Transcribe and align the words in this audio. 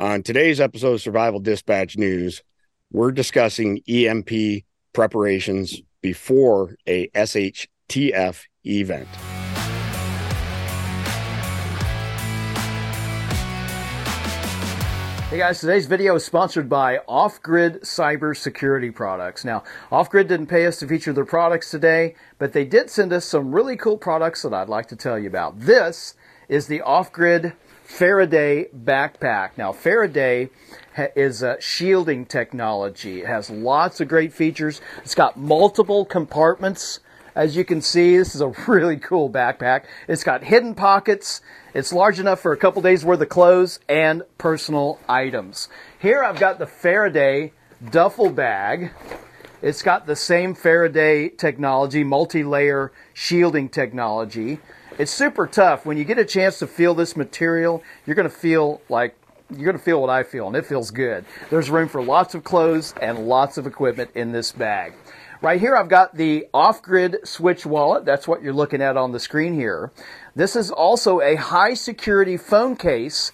On 0.00 0.22
today's 0.22 0.62
episode 0.62 0.94
of 0.94 1.02
Survival 1.02 1.40
Dispatch 1.40 1.98
News, 1.98 2.42
we're 2.90 3.12
discussing 3.12 3.82
EMP 3.86 4.64
preparations 4.94 5.82
before 6.00 6.74
a 6.86 7.08
SHTF 7.08 8.46
event. 8.64 9.08
Hey 15.28 15.36
guys, 15.36 15.60
today's 15.60 15.84
video 15.84 16.14
is 16.14 16.24
sponsored 16.24 16.70
by 16.70 17.00
Off 17.06 17.42
Grid 17.42 17.82
Cybersecurity 17.82 18.94
Products. 18.94 19.44
Now, 19.44 19.64
Off 19.92 20.08
Grid 20.08 20.28
didn't 20.28 20.46
pay 20.46 20.64
us 20.64 20.78
to 20.78 20.88
feature 20.88 21.12
their 21.12 21.26
products 21.26 21.70
today, 21.70 22.14
but 22.38 22.54
they 22.54 22.64
did 22.64 22.88
send 22.88 23.12
us 23.12 23.26
some 23.26 23.54
really 23.54 23.76
cool 23.76 23.98
products 23.98 24.40
that 24.44 24.54
I'd 24.54 24.70
like 24.70 24.86
to 24.86 24.96
tell 24.96 25.18
you 25.18 25.28
about. 25.28 25.60
This 25.60 26.14
is 26.48 26.68
the 26.68 26.80
Off 26.80 27.12
Grid 27.12 27.52
Faraday 27.90 28.68
backpack. 28.72 29.50
Now, 29.58 29.72
Faraday 29.72 30.48
is 31.16 31.42
a 31.42 31.60
shielding 31.60 32.24
technology. 32.24 33.20
It 33.20 33.26
has 33.26 33.50
lots 33.50 34.00
of 34.00 34.08
great 34.08 34.32
features. 34.32 34.80
It's 34.98 35.16
got 35.16 35.36
multiple 35.36 36.04
compartments. 36.06 37.00
As 37.34 37.56
you 37.56 37.64
can 37.64 37.82
see, 37.82 38.16
this 38.16 38.34
is 38.34 38.40
a 38.40 38.48
really 38.68 38.96
cool 38.96 39.28
backpack. 39.28 39.84
It's 40.08 40.24
got 40.24 40.44
hidden 40.44 40.74
pockets. 40.76 41.42
It's 41.74 41.92
large 41.92 42.20
enough 42.20 42.40
for 42.40 42.52
a 42.52 42.56
couple 42.56 42.80
days 42.80 43.04
worth 43.04 43.20
of 43.20 43.28
clothes 43.28 43.80
and 43.88 44.22
personal 44.38 45.00
items. 45.08 45.68
Here 45.98 46.22
I've 46.22 46.38
got 46.38 46.58
the 46.58 46.66
Faraday 46.66 47.52
duffel 47.90 48.30
bag. 48.30 48.92
It's 49.62 49.82
got 49.82 50.06
the 50.06 50.16
same 50.16 50.54
Faraday 50.54 51.28
technology, 51.28 52.04
multi-layer 52.04 52.92
shielding 53.12 53.68
technology. 53.68 54.60
It's 55.00 55.10
super 55.10 55.46
tough. 55.46 55.86
When 55.86 55.96
you 55.96 56.04
get 56.04 56.18
a 56.18 56.26
chance 56.26 56.58
to 56.58 56.66
feel 56.66 56.92
this 56.92 57.16
material, 57.16 57.82
you're 58.04 58.14
going 58.14 58.28
to 58.28 58.34
feel 58.34 58.82
like 58.90 59.16
you're 59.48 59.64
going 59.64 59.78
to 59.78 59.82
feel 59.82 59.98
what 59.98 60.10
I 60.10 60.22
feel, 60.24 60.46
and 60.46 60.54
it 60.54 60.66
feels 60.66 60.90
good. 60.90 61.24
There's 61.48 61.70
room 61.70 61.88
for 61.88 62.02
lots 62.02 62.34
of 62.34 62.44
clothes 62.44 62.92
and 63.00 63.26
lots 63.26 63.56
of 63.56 63.66
equipment 63.66 64.10
in 64.14 64.32
this 64.32 64.52
bag. 64.52 64.92
Right 65.40 65.58
here, 65.58 65.74
I've 65.74 65.88
got 65.88 66.16
the 66.16 66.48
off-grid 66.52 67.26
switch 67.26 67.64
wallet. 67.64 68.04
That's 68.04 68.28
what 68.28 68.42
you're 68.42 68.52
looking 68.52 68.82
at 68.82 68.98
on 68.98 69.12
the 69.12 69.18
screen 69.18 69.54
here. 69.54 69.90
This 70.36 70.54
is 70.54 70.70
also 70.70 71.22
a 71.22 71.34
high 71.34 71.72
security 71.72 72.36
phone 72.36 72.76
case 72.76 73.32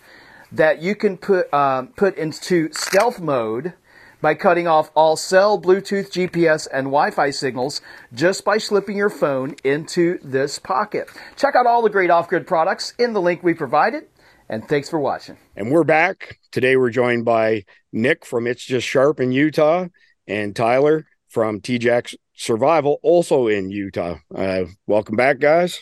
that 0.52 0.80
you 0.80 0.94
can 0.94 1.16
put, 1.16 1.52
um, 1.52 1.88
put 1.88 2.16
into 2.16 2.72
stealth 2.72 3.18
mode 3.18 3.72
by 4.20 4.34
cutting 4.34 4.66
off 4.66 4.90
all 4.94 5.16
cell, 5.16 5.60
Bluetooth, 5.60 6.10
GPS, 6.10 6.66
and 6.72 6.86
Wi-Fi 6.86 7.30
signals 7.30 7.80
just 8.14 8.44
by 8.44 8.58
slipping 8.58 8.96
your 8.96 9.10
phone 9.10 9.54
into 9.64 10.18
this 10.22 10.58
pocket. 10.58 11.08
Check 11.36 11.54
out 11.54 11.66
all 11.66 11.82
the 11.82 11.90
great 11.90 12.10
off-grid 12.10 12.46
products 12.46 12.94
in 12.98 13.12
the 13.12 13.20
link 13.20 13.42
we 13.42 13.54
provided. 13.54 14.04
And 14.48 14.66
thanks 14.68 14.88
for 14.88 15.00
watching. 15.00 15.36
And 15.56 15.72
we're 15.72 15.84
back. 15.84 16.38
Today 16.52 16.76
we're 16.76 16.90
joined 16.90 17.24
by 17.24 17.64
Nick 17.92 18.24
from 18.24 18.46
It's 18.46 18.64
Just 18.64 18.86
Sharp 18.86 19.18
in 19.20 19.32
Utah 19.32 19.86
and 20.26 20.54
Tyler 20.54 21.06
from 21.28 21.60
TJack 21.60 22.14
Survival, 22.34 22.98
also 23.02 23.48
in 23.48 23.70
Utah. 23.70 24.18
Uh, 24.34 24.64
welcome 24.86 25.16
back, 25.16 25.38
guys. 25.38 25.80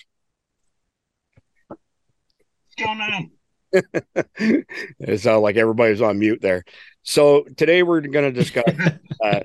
What's 1.68 1.80
going 2.78 3.00
on? 3.00 3.30
it 4.98 5.20
sounded 5.20 5.40
like 5.40 5.56
everybody's 5.56 6.00
on 6.00 6.18
mute 6.18 6.40
there. 6.40 6.64
So 7.04 7.44
today 7.56 7.82
we're 7.82 8.00
going 8.00 8.32
to 8.32 8.40
discuss 8.40 8.64
uh, 9.22 9.40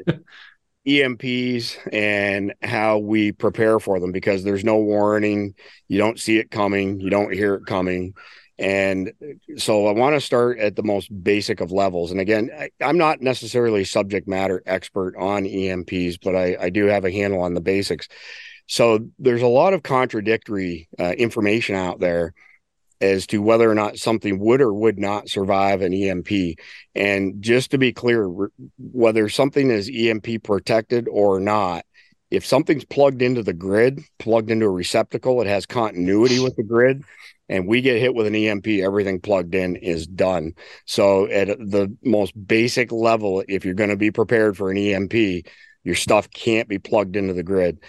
EMPs 0.88 1.78
and 1.92 2.54
how 2.64 3.00
we 3.00 3.34
prepare 3.34 3.80
for 3.80 4.00
them 4.00 4.14
because 4.14 4.44
there's 4.46 4.64
no 4.64 4.78
warning. 4.78 5.56
You 5.90 5.98
don't 5.98 6.18
see 6.18 6.38
it 6.38 6.52
coming. 6.52 7.02
You 7.02 7.10
don't 7.10 7.34
hear 7.34 7.56
it 7.56 7.66
coming. 7.66 8.14
And 8.58 9.12
so 9.58 9.88
I 9.88 9.92
want 9.92 10.16
to 10.16 10.22
start 10.22 10.58
at 10.60 10.78
the 10.78 10.84
most 10.84 11.10
basic 11.24 11.60
of 11.60 11.72
levels. 11.72 12.12
And 12.12 12.22
again, 12.22 12.50
I, 12.58 12.70
am 12.82 12.98
not 12.98 13.22
necessarily 13.22 13.84
subject 13.84 14.28
matter 14.28 14.64
expert 14.66 15.16
on 15.18 15.44
EMPs, 15.44 16.18
but 16.22 16.36
I, 16.36 16.58
I, 16.60 16.70
do 16.70 16.86
have 16.86 17.06
a 17.06 17.12
handle 17.12 17.42
on 17.42 17.54
the 17.54 17.62
basics. 17.62 18.08
So 18.68 19.08
there's 19.18 19.42
a 19.42 19.48
lot 19.48 19.74
of 19.74 19.84
contradictory 19.84 20.90
uh, 20.98 21.12
information 21.12 21.76
out 21.76 22.00
there 22.00 22.34
as 23.02 23.28
to 23.28 23.42
whether 23.42 23.70
or 23.70 23.76
not 23.76 23.98
something 23.98 24.40
would 24.40 24.62
or 24.62 24.74
would 24.74 25.00
not 25.00 25.30
survive 25.30 25.82
an 25.82 25.94
EMP. 25.94 26.58
And 26.96 27.42
just 27.42 27.72
to 27.72 27.78
be 27.78 27.94
clear, 27.94 28.30
whether 28.78 29.30
something 29.30 29.72
is 29.72 29.90
EMP 29.94 30.44
protected 30.44 31.08
or 31.10 31.40
not, 31.40 31.86
if 32.30 32.46
something's 32.46 32.86
plugged 32.86 33.22
into 33.22 33.42
the 33.42 33.54
grid, 33.54 34.02
plugged 34.20 34.52
into 34.52 34.66
a 34.66 34.70
receptacle, 34.70 35.42
it 35.42 35.48
has 35.48 35.66
continuity 35.66 36.40
with 36.40 36.56
the 36.56 36.64
grid 36.64 37.04
and 37.50 37.68
we 37.68 37.82
get 37.82 38.00
hit 38.00 38.14
with 38.14 38.28
an 38.28 38.36
EMP, 38.36 38.68
everything 38.68 39.20
plugged 39.20 39.56
in 39.56 39.76
is 39.76 40.06
done. 40.06 40.54
So 40.86 41.26
at 41.26 41.48
the 41.48 41.96
most 42.04 42.34
basic 42.48 42.92
level, 42.92 43.44
if 43.48 43.66
you're 43.66 43.74
going 43.74 43.90
to 43.90 43.98
be 43.98 44.12
prepared 44.12 44.56
for 44.56 44.70
an 44.70 44.78
EMP, 44.78 45.46
your 45.84 45.96
stuff 45.96 46.30
can't 46.30 46.70
be 46.70 46.78
plugged 46.78 47.16
into 47.16 47.34
the 47.34 47.44
grid. 47.44 47.80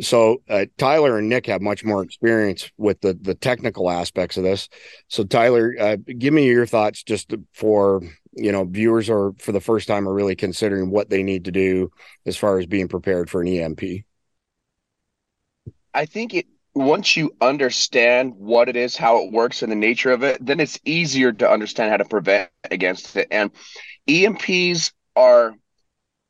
So 0.00 0.42
uh, 0.48 0.66
Tyler 0.78 1.18
and 1.18 1.28
Nick 1.28 1.46
have 1.46 1.60
much 1.60 1.84
more 1.84 2.02
experience 2.02 2.70
with 2.76 3.00
the 3.00 3.14
the 3.20 3.34
technical 3.34 3.90
aspects 3.90 4.36
of 4.36 4.44
this. 4.44 4.68
So 5.08 5.24
Tyler, 5.24 5.74
uh, 5.78 5.96
give 6.18 6.32
me 6.32 6.46
your 6.46 6.66
thoughts 6.66 7.02
just 7.02 7.34
for 7.52 8.02
you 8.32 8.52
know 8.52 8.64
viewers 8.64 9.10
or 9.10 9.34
for 9.38 9.52
the 9.52 9.60
first 9.60 9.88
time 9.88 10.08
are 10.08 10.14
really 10.14 10.36
considering 10.36 10.90
what 10.90 11.10
they 11.10 11.22
need 11.22 11.44
to 11.46 11.52
do 11.52 11.90
as 12.26 12.36
far 12.36 12.58
as 12.58 12.66
being 12.66 12.88
prepared 12.88 13.28
for 13.28 13.42
an 13.42 13.48
EMP. 13.48 13.82
I 15.92 16.06
think 16.06 16.34
it 16.34 16.46
once 16.74 17.16
you 17.16 17.34
understand 17.40 18.34
what 18.36 18.68
it 18.68 18.76
is, 18.76 18.96
how 18.96 19.24
it 19.24 19.32
works, 19.32 19.62
and 19.62 19.72
the 19.72 19.76
nature 19.76 20.12
of 20.12 20.22
it, 20.22 20.44
then 20.44 20.60
it's 20.60 20.78
easier 20.84 21.32
to 21.32 21.50
understand 21.50 21.90
how 21.90 21.96
to 21.96 22.04
prevent 22.04 22.50
against 22.70 23.16
it. 23.16 23.28
And 23.30 23.50
EMPs 24.08 24.92
are 25.16 25.54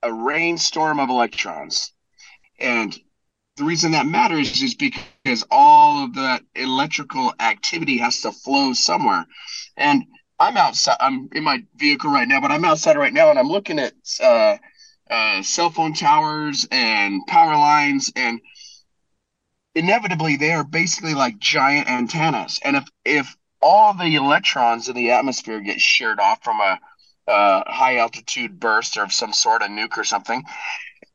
a 0.02 0.12
rainstorm 0.12 0.98
of 0.98 1.10
electrons. 1.10 1.92
And 2.58 2.98
the 3.56 3.65
reason 3.65 3.93
that 3.93 4.06
matters 4.06 4.62
is 4.62 4.75
because 4.75 5.44
all 5.50 6.05
of 6.05 6.15
that 6.15 6.43
electrical 6.55 7.34
activity 7.38 7.99
has 7.99 8.22
to 8.22 8.33
flow 8.33 8.72
somewhere. 8.72 9.27
And 9.77 10.05
I'm 10.38 10.56
outside, 10.56 10.97
I'm 11.00 11.28
in 11.33 11.44
my 11.44 11.62
vehicle 11.77 12.11
right 12.11 12.27
now, 12.27 12.41
but 12.41 12.50
I'm 12.50 12.65
outside 12.65 12.97
right 12.97 13.12
now 13.12 13.31
and 13.31 13.38
I'm 13.38 13.49
looking 13.49 13.78
at 13.78 13.93
uh, 14.22 14.56
uh, 15.11 15.43
cell 15.43 15.71
phone 15.71 15.93
towers 15.93 16.66
and 16.71 17.27
power 17.27 17.55
lines 17.55 18.11
and 18.16 18.41
inevitably 19.75 20.37
they 20.37 20.53
are 20.53 20.65
basically 20.65 21.15
like 21.15 21.38
giant 21.38 21.88
antennas. 21.88 22.59
And 22.65 22.77
if 22.77 22.84
if 23.05 23.37
all 23.62 23.93
the 23.93 24.15
electrons 24.15 24.88
in 24.88 24.97
the 24.97 25.11
atmosphere 25.11 25.61
get 25.61 25.81
sheared 25.81 26.19
off 26.19 26.43
from 26.43 26.61
a, 26.61 26.78
a 27.27 27.71
high 27.71 27.99
altitude 27.99 28.59
burst 28.59 28.97
or 28.97 29.03
of 29.03 29.12
some 29.12 29.34
sort 29.34 29.62
of 29.62 29.69
nuke 29.69 29.99
or 29.99 30.05
something, 30.05 30.43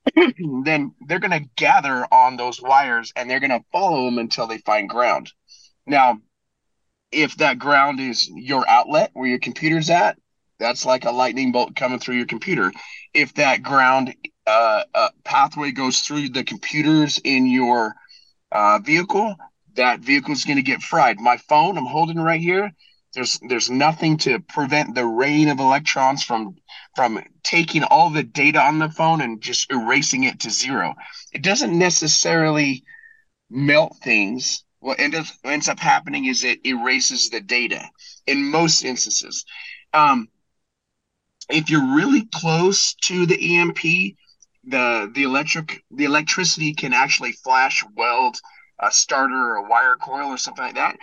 then 0.63 0.93
they're 1.07 1.19
going 1.19 1.31
to 1.31 1.49
gather 1.55 2.05
on 2.11 2.37
those 2.37 2.61
wires 2.61 3.11
and 3.15 3.29
they're 3.29 3.39
going 3.39 3.51
to 3.51 3.65
follow 3.71 4.05
them 4.05 4.17
until 4.19 4.47
they 4.47 4.57
find 4.59 4.89
ground. 4.89 5.31
Now, 5.85 6.19
if 7.11 7.37
that 7.37 7.59
ground 7.59 7.99
is 7.99 8.29
your 8.29 8.67
outlet 8.67 9.11
where 9.13 9.27
your 9.27 9.39
computer's 9.39 9.89
at, 9.89 10.17
that's 10.59 10.85
like 10.85 11.05
a 11.05 11.11
lightning 11.11 11.51
bolt 11.51 11.75
coming 11.75 11.99
through 11.99 12.15
your 12.15 12.25
computer. 12.25 12.71
If 13.13 13.33
that 13.35 13.63
ground 13.63 14.15
uh, 14.47 14.83
uh, 14.93 15.09
pathway 15.23 15.71
goes 15.71 15.99
through 16.01 16.29
the 16.29 16.43
computers 16.43 17.19
in 17.23 17.47
your 17.47 17.95
uh, 18.51 18.79
vehicle, 18.79 19.35
that 19.75 19.99
vehicle 19.99 20.33
is 20.33 20.45
going 20.45 20.57
to 20.57 20.63
get 20.63 20.81
fried. 20.81 21.19
My 21.19 21.37
phone, 21.37 21.77
I'm 21.77 21.85
holding 21.85 22.19
right 22.19 22.39
here. 22.39 22.71
There's 23.15 23.39
there's 23.47 23.69
nothing 23.69 24.17
to 24.19 24.39
prevent 24.39 24.93
the 24.93 25.05
rain 25.05 25.47
of 25.47 25.59
electrons 25.59 26.23
from 26.23 26.57
from 26.95 27.23
taking 27.43 27.83
all 27.83 28.09
the 28.09 28.23
data 28.23 28.61
on 28.61 28.79
the 28.79 28.89
phone 28.89 29.21
and 29.21 29.41
just 29.41 29.71
erasing 29.71 30.25
it 30.25 30.41
to 30.41 30.49
zero. 30.49 30.95
It 31.33 31.41
doesn't 31.41 31.77
necessarily 31.77 32.83
melt 33.49 33.97
things. 34.03 34.63
What 34.79 34.99
ends 34.99 35.17
up, 35.17 35.25
ends 35.43 35.69
up 35.69 35.79
happening 35.79 36.25
is 36.25 36.43
it 36.43 36.65
erases 36.65 37.29
the 37.29 37.41
data 37.41 37.89
in 38.27 38.51
most 38.51 38.83
instances. 38.83 39.45
Um, 39.93 40.27
if 41.49 41.69
you're 41.69 41.95
really 41.95 42.27
close 42.33 42.95
to 42.95 43.25
the 43.25 43.57
EMP, 43.57 43.79
the 44.65 45.11
the 45.13 45.23
electric 45.23 45.83
the 45.91 46.05
electricity 46.05 46.73
can 46.73 46.93
actually 46.93 47.31
flash 47.31 47.83
weld 47.95 48.39
a 48.79 48.91
starter 48.91 49.35
or 49.35 49.55
a 49.55 49.69
wire 49.69 49.95
coil 49.95 50.27
or 50.27 50.37
something 50.37 50.65
like 50.65 50.75
that. 50.75 50.97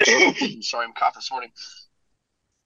Sorry, 0.60 0.86
I'm 0.86 0.92
coughing 0.92 1.18
this 1.18 1.30
morning. 1.30 1.50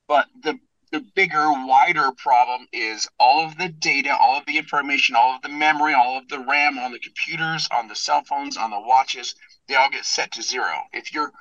But 0.07 0.27
the 0.43 0.59
the 0.91 1.01
bigger, 1.15 1.51
wider 1.51 2.13
problem 2.13 2.67
is 2.71 3.09
all 3.19 3.47
of 3.47 3.57
the 3.57 3.71
data, 3.71 4.15
all 4.15 4.37
of 4.37 4.45
the 4.45 4.59
information, 4.59 5.17
all 5.17 5.35
of 5.35 5.41
the 5.41 5.49
memory, 5.49 5.95
all 5.95 6.19
of 6.19 6.29
the 6.29 6.39
RAM 6.39 6.79
on 6.79 6.93
the 6.93 6.99
computers, 6.99 7.67
on 7.73 7.89
the 7.89 7.97
cell 7.97 8.23
phones, 8.23 8.59
on 8.59 8.71
the 8.71 8.79
watches, 8.79 9.35
they 9.69 9.75
all 9.75 9.89
get 9.89 10.05
set 10.05 10.33
to 10.33 10.43
zero. 10.43 10.83
If 10.93 11.15
your 11.15 11.33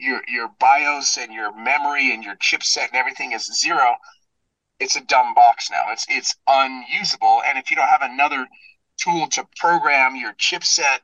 your 0.00 0.22
your 0.26 0.48
BIOS 0.58 1.16
and 1.16 1.32
your 1.32 1.54
memory 1.56 2.12
and 2.12 2.24
your 2.24 2.34
chipset 2.36 2.88
and 2.88 2.96
everything 2.96 3.30
is 3.32 3.46
zero, 3.60 3.94
it's 4.80 4.96
a 4.96 5.04
dumb 5.04 5.32
box 5.34 5.70
now. 5.70 5.92
It's 5.92 6.06
it's 6.08 6.34
unusable. 6.48 7.42
And 7.46 7.56
if 7.56 7.70
you 7.70 7.76
don't 7.76 7.88
have 7.88 8.02
another 8.02 8.48
tool 8.96 9.28
to 9.28 9.46
program 9.56 10.16
your 10.16 10.32
chipset 10.32 10.98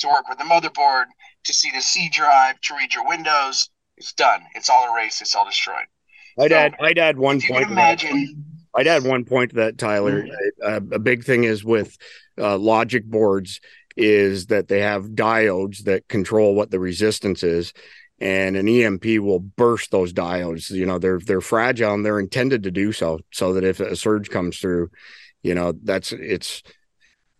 to 0.00 0.08
work 0.08 0.28
with 0.28 0.36
the 0.36 0.44
motherboard, 0.44 1.06
to 1.44 1.54
see 1.54 1.70
the 1.70 1.80
C 1.80 2.10
drive, 2.10 2.60
to 2.60 2.76
read 2.76 2.92
your 2.92 3.06
Windows, 3.06 3.70
it's 3.98 4.12
done. 4.12 4.40
It's 4.54 4.70
all 4.70 4.94
erased. 4.94 5.20
It's 5.20 5.34
all 5.34 5.44
destroyed. 5.44 5.86
I'd 6.38 6.50
so, 6.50 6.56
add 6.56 6.74
I'd 6.80 6.98
add 6.98 7.18
one 7.18 7.40
point. 7.40 7.70
imagine. 7.70 8.44
I'd 8.74 8.86
add 8.86 9.04
one 9.04 9.24
point 9.24 9.50
to 9.50 9.56
that, 9.56 9.76
Tyler. 9.76 10.22
Mm-hmm. 10.22 10.92
a 10.92 10.98
big 10.98 11.24
thing 11.24 11.44
is 11.44 11.64
with 11.64 11.96
uh, 12.38 12.56
logic 12.56 13.04
boards 13.04 13.60
is 13.96 14.46
that 14.46 14.68
they 14.68 14.80
have 14.80 15.06
diodes 15.06 15.84
that 15.84 16.06
control 16.06 16.54
what 16.54 16.70
the 16.70 16.78
resistance 16.78 17.42
is, 17.42 17.72
and 18.20 18.56
an 18.56 18.68
EMP 18.68 19.04
will 19.18 19.40
burst 19.40 19.90
those 19.90 20.12
diodes. 20.12 20.70
You 20.70 20.86
know, 20.86 20.98
they're 20.98 21.18
they're 21.18 21.40
fragile 21.40 21.94
and 21.94 22.06
they're 22.06 22.20
intended 22.20 22.62
to 22.62 22.70
do 22.70 22.92
so, 22.92 23.18
so 23.32 23.54
that 23.54 23.64
if 23.64 23.80
a 23.80 23.96
surge 23.96 24.30
comes 24.30 24.58
through, 24.58 24.90
you 25.42 25.54
know, 25.54 25.72
that's 25.82 26.12
it's 26.12 26.62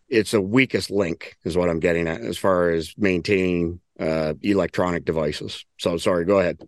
it's 0.09 0.35
a 0.35 0.41
weakest 0.41 0.91
link 0.91 1.37
is 1.45 1.57
what 1.57 1.69
I'm 1.69 1.81
getting 1.81 2.09
at 2.09 2.23
as 2.23 2.39
far 2.39 2.71
as 2.71 2.95
maintaining 2.97 3.81
uh, 3.99 4.35
electronic 4.43 5.05
devices. 5.05 5.65
So 5.79 5.97
sorry, 5.97 6.25
go 6.25 6.41
ahead. 6.41 6.59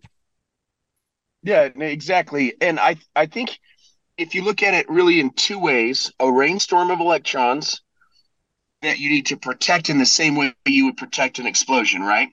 Yeah, 1.43 1.63
exactly. 1.63 2.53
And 2.61 2.79
I 2.79 2.97
I 3.15 3.25
think 3.25 3.59
if 4.17 4.35
you 4.35 4.43
look 4.43 4.61
at 4.61 4.73
it 4.73 4.89
really 4.89 5.19
in 5.19 5.31
two 5.31 5.59
ways, 5.59 6.11
a 6.19 6.31
rainstorm 6.31 6.91
of 6.91 6.99
electrons 6.99 7.81
that 8.81 8.99
you 8.99 9.09
need 9.09 9.27
to 9.27 9.37
protect 9.37 9.89
in 9.89 9.97
the 9.97 10.05
same 10.05 10.35
way 10.35 10.53
you 10.65 10.85
would 10.85 10.97
protect 10.97 11.39
an 11.39 11.47
explosion, 11.47 12.01
right? 12.01 12.29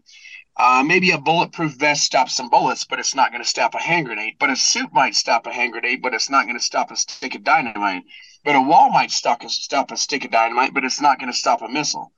Uh, 0.56 0.82
maybe 0.84 1.12
a 1.12 1.18
bulletproof 1.18 1.72
vest 1.74 2.02
stops 2.02 2.34
some 2.34 2.50
bullets, 2.50 2.84
but 2.84 2.98
it's 2.98 3.14
not 3.14 3.30
going 3.30 3.42
to 3.42 3.48
stop 3.48 3.74
a 3.74 3.78
hand 3.78 4.06
grenade. 4.06 4.34
But 4.40 4.50
a 4.50 4.56
suit 4.56 4.92
might 4.92 5.14
stop 5.14 5.46
a 5.46 5.52
hand 5.52 5.72
grenade, 5.72 6.02
but 6.02 6.14
it's 6.14 6.28
not 6.28 6.46
going 6.46 6.58
to 6.58 6.64
stop 6.64 6.90
a 6.90 6.96
stick 6.96 7.34
of 7.36 7.44
dynamite. 7.44 8.02
But 8.44 8.56
a 8.56 8.60
wall 8.60 8.90
might 8.90 9.12
stop 9.12 9.44
a, 9.44 9.48
stop 9.48 9.92
a 9.92 9.96
stick 9.96 10.24
of 10.24 10.32
dynamite, 10.32 10.74
but 10.74 10.84
it's 10.84 11.00
not 11.00 11.20
going 11.20 11.30
to 11.30 11.38
stop 11.38 11.62
a 11.62 11.68
missile. 11.68 12.12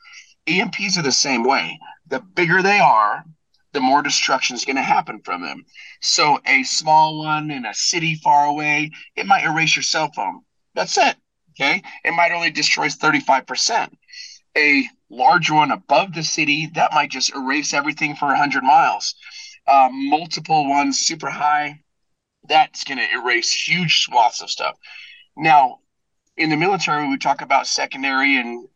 EMPs 0.46 0.96
are 0.96 1.02
the 1.02 1.12
same 1.12 1.44
way. 1.44 1.78
The 2.10 2.20
bigger 2.20 2.62
they 2.62 2.78
are, 2.78 3.24
the 3.72 3.80
more 3.80 4.02
destruction 4.02 4.56
is 4.56 4.64
going 4.64 4.76
to 4.76 4.82
happen 4.82 5.20
from 5.20 5.42
them. 5.42 5.64
So 6.00 6.40
a 6.44 6.64
small 6.64 7.18
one 7.18 7.50
in 7.50 7.64
a 7.64 7.74
city 7.74 8.16
far 8.16 8.46
away, 8.46 8.90
it 9.16 9.26
might 9.26 9.44
erase 9.44 9.76
your 9.76 9.82
cell 9.82 10.10
phone. 10.14 10.42
That's 10.74 10.98
it. 10.98 11.16
Okay. 11.52 11.82
It 12.04 12.12
might 12.12 12.32
only 12.32 12.50
destroy 12.50 12.88
35%. 12.88 13.92
A 14.56 14.88
large 15.08 15.50
one 15.50 15.70
above 15.70 16.14
the 16.14 16.24
city, 16.24 16.66
that 16.74 16.92
might 16.92 17.10
just 17.10 17.34
erase 17.34 17.72
everything 17.72 18.16
for 18.16 18.26
100 18.26 18.64
miles. 18.64 19.14
Uh, 19.66 19.88
multiple 19.92 20.68
ones 20.68 20.98
super 20.98 21.30
high, 21.30 21.80
that's 22.48 22.84
going 22.84 22.98
to 22.98 23.12
erase 23.12 23.52
huge 23.52 24.02
swaths 24.02 24.40
of 24.40 24.50
stuff. 24.50 24.76
Now, 25.36 25.78
in 26.36 26.50
the 26.50 26.56
military, 26.56 27.08
we 27.08 27.18
talk 27.18 27.42
about 27.42 27.66
secondary 27.66 28.36
and 28.36 28.66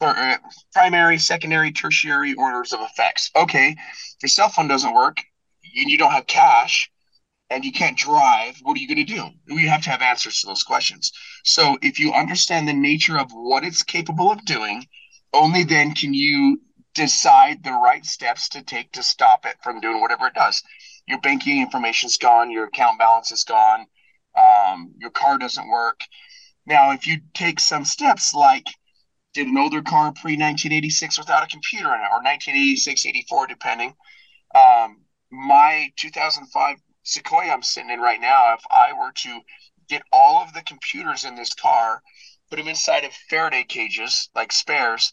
uh, 0.00 0.36
primary, 0.72 1.18
secondary, 1.18 1.72
tertiary 1.72 2.34
orders 2.34 2.72
of 2.72 2.80
effects. 2.80 3.30
Okay, 3.36 3.76
your 4.22 4.28
cell 4.28 4.48
phone 4.48 4.68
doesn't 4.68 4.94
work 4.94 5.18
and 5.76 5.90
you 5.90 5.98
don't 5.98 6.12
have 6.12 6.26
cash 6.26 6.90
and 7.50 7.64
you 7.64 7.72
can't 7.72 7.98
drive, 7.98 8.56
what 8.62 8.76
are 8.76 8.80
you 8.80 8.86
going 8.86 9.04
to 9.04 9.14
do? 9.14 9.28
You 9.48 9.68
have 9.68 9.82
to 9.82 9.90
have 9.90 10.02
answers 10.02 10.40
to 10.40 10.46
those 10.46 10.62
questions. 10.62 11.12
So 11.44 11.78
if 11.82 11.98
you 11.98 12.12
understand 12.12 12.68
the 12.68 12.72
nature 12.72 13.18
of 13.18 13.30
what 13.32 13.64
it's 13.64 13.82
capable 13.82 14.30
of 14.30 14.44
doing, 14.44 14.86
only 15.32 15.64
then 15.64 15.92
can 15.94 16.14
you 16.14 16.60
decide 16.94 17.62
the 17.62 17.72
right 17.72 18.04
steps 18.04 18.48
to 18.50 18.62
take 18.62 18.92
to 18.92 19.02
stop 19.02 19.46
it 19.46 19.56
from 19.62 19.80
doing 19.80 20.00
whatever 20.00 20.26
it 20.26 20.34
does. 20.34 20.62
Your 21.06 21.20
banking 21.20 21.60
information's 21.60 22.16
gone, 22.16 22.50
your 22.50 22.64
account 22.64 22.98
balance 22.98 23.32
is 23.32 23.44
gone, 23.44 23.86
um, 24.36 24.92
your 24.98 25.10
car 25.10 25.38
doesn't 25.38 25.68
work. 25.68 26.00
Now, 26.66 26.92
if 26.92 27.06
you 27.06 27.20
take 27.34 27.58
some 27.58 27.84
steps 27.84 28.34
like 28.34 28.66
did 29.32 29.46
an 29.46 29.58
older 29.58 29.82
car 29.82 30.12
pre 30.12 30.32
1986 30.32 31.18
without 31.18 31.44
a 31.44 31.46
computer 31.46 31.94
in 31.94 32.00
it, 32.00 32.10
or 32.10 32.22
1986, 32.22 33.06
84, 33.06 33.46
depending. 33.46 33.94
Um, 34.54 35.02
my 35.30 35.92
2005 35.96 36.76
Sequoia 37.02 37.50
I'm 37.50 37.62
sitting 37.62 37.90
in 37.90 38.00
right 38.00 38.20
now, 38.20 38.52
if 38.54 38.62
I 38.70 38.92
were 38.92 39.12
to 39.12 39.40
get 39.88 40.02
all 40.12 40.42
of 40.42 40.52
the 40.52 40.62
computers 40.62 41.24
in 41.24 41.34
this 41.34 41.54
car, 41.54 42.02
put 42.48 42.56
them 42.56 42.68
inside 42.68 43.04
of 43.04 43.12
Faraday 43.12 43.64
cages 43.64 44.28
like 44.34 44.52
spares, 44.52 45.12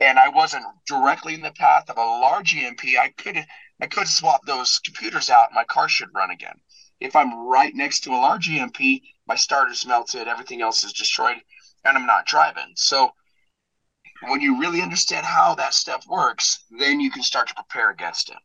and 0.00 0.18
I 0.18 0.28
wasn't 0.28 0.66
directly 0.86 1.34
in 1.34 1.42
the 1.42 1.52
path 1.52 1.88
of 1.88 1.98
a 1.98 2.04
large 2.04 2.54
EMP, 2.54 2.84
I 2.98 3.10
could 3.16 3.46
I 3.80 3.86
could 3.86 4.08
swap 4.08 4.44
those 4.44 4.78
computers 4.80 5.30
out 5.30 5.48
and 5.48 5.54
my 5.54 5.64
car 5.64 5.88
should 5.88 6.14
run 6.14 6.30
again. 6.30 6.60
If 6.98 7.16
I'm 7.16 7.46
right 7.46 7.74
next 7.74 8.00
to 8.00 8.10
a 8.10 8.20
large 8.20 8.50
EMP, 8.50 8.78
my 9.26 9.36
starter's 9.36 9.86
melted, 9.86 10.28
everything 10.28 10.60
else 10.60 10.84
is 10.84 10.92
destroyed, 10.92 11.40
and 11.84 11.96
I'm 11.96 12.06
not 12.06 12.26
driving. 12.26 12.72
So 12.74 13.14
when 14.28 14.40
you 14.40 14.60
really 14.60 14.82
understand 14.82 15.24
how 15.24 15.54
that 15.54 15.74
stuff 15.74 16.04
works, 16.08 16.64
then 16.78 17.00
you 17.00 17.10
can 17.10 17.22
start 17.22 17.48
to 17.48 17.54
prepare 17.54 17.90
against 17.90 18.30
it. 18.30 18.36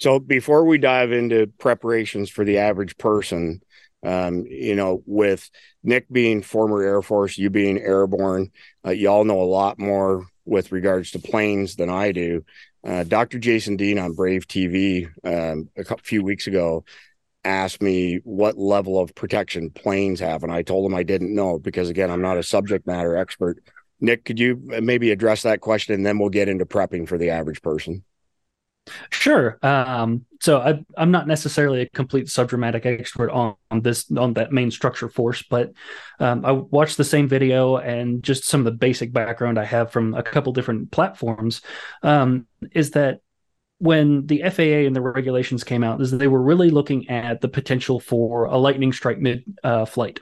So 0.00 0.18
before 0.18 0.64
we 0.64 0.78
dive 0.78 1.12
into 1.12 1.46
preparations 1.58 2.28
for 2.28 2.44
the 2.44 2.58
average 2.58 2.96
person, 2.98 3.60
um, 4.04 4.44
you 4.48 4.74
know, 4.74 5.02
with 5.06 5.48
Nick 5.84 6.10
being 6.10 6.42
former 6.42 6.82
Air 6.82 7.02
Force, 7.02 7.38
you 7.38 7.50
being 7.50 7.78
airborne, 7.78 8.50
uh, 8.84 8.90
you 8.90 9.08
all 9.08 9.24
know 9.24 9.40
a 9.40 9.44
lot 9.44 9.78
more 9.78 10.26
with 10.44 10.72
regards 10.72 11.12
to 11.12 11.20
planes 11.20 11.76
than 11.76 11.88
I 11.88 12.10
do. 12.10 12.44
Uh, 12.84 13.04
Dr. 13.04 13.38
Jason 13.38 13.76
Dean 13.76 13.98
on 13.98 14.14
Brave 14.14 14.48
TV 14.48 15.06
um, 15.24 15.68
a 15.76 15.84
couple, 15.84 16.02
few 16.02 16.24
weeks 16.24 16.48
ago 16.48 16.84
asked 17.44 17.82
me 17.82 18.20
what 18.24 18.58
level 18.58 18.98
of 18.98 19.14
protection 19.14 19.70
planes 19.70 20.20
have, 20.20 20.42
and 20.42 20.52
I 20.52 20.62
told 20.62 20.86
him 20.86 20.96
I 20.96 21.02
didn't 21.04 21.34
know 21.34 21.58
because 21.58 21.90
again, 21.90 22.10
I'm 22.10 22.22
not 22.22 22.38
a 22.38 22.42
subject 22.42 22.86
matter 22.86 23.16
expert 23.16 23.62
Nick, 24.02 24.24
could 24.24 24.38
you 24.38 24.60
maybe 24.62 25.12
address 25.12 25.42
that 25.42 25.60
question 25.60 25.94
and 25.94 26.04
then 26.04 26.18
we'll 26.18 26.28
get 26.28 26.48
into 26.48 26.66
prepping 26.66 27.08
for 27.08 27.16
the 27.16 27.30
average 27.30 27.62
person? 27.62 28.04
Sure. 29.10 29.58
Um, 29.62 30.26
so 30.40 30.58
I, 30.58 31.00
am 31.00 31.12
not 31.12 31.28
necessarily 31.28 31.82
a 31.82 31.88
complete 31.90 32.26
subdramatic 32.26 32.84
expert 32.84 33.30
on, 33.30 33.54
on, 33.70 33.80
this 33.80 34.10
on 34.10 34.34
that 34.34 34.50
main 34.50 34.72
structure 34.72 35.08
force, 35.08 35.44
but 35.48 35.72
um, 36.18 36.44
I 36.44 36.50
watched 36.50 36.96
the 36.96 37.04
same 37.04 37.28
video 37.28 37.76
and 37.76 38.24
just 38.24 38.44
some 38.44 38.60
of 38.60 38.64
the 38.64 38.72
basic 38.72 39.12
background 39.12 39.56
I 39.56 39.64
have 39.64 39.92
from 39.92 40.14
a 40.14 40.22
couple 40.22 40.52
different 40.52 40.90
platforms 40.90 41.62
um, 42.02 42.48
is 42.72 42.90
that 42.92 43.20
when 43.78 44.26
the 44.26 44.42
FAA 44.50 44.86
and 44.86 44.96
the 44.96 45.00
regulations 45.00 45.62
came 45.62 45.84
out, 45.84 46.00
is 46.00 46.10
that 46.10 46.16
they 46.16 46.28
were 46.28 46.42
really 46.42 46.70
looking 46.70 47.08
at 47.08 47.40
the 47.40 47.48
potential 47.48 48.00
for 48.00 48.46
a 48.46 48.56
lightning 48.56 48.92
strike 48.92 49.18
mid 49.18 49.44
uh, 49.62 49.84
flight. 49.84 50.20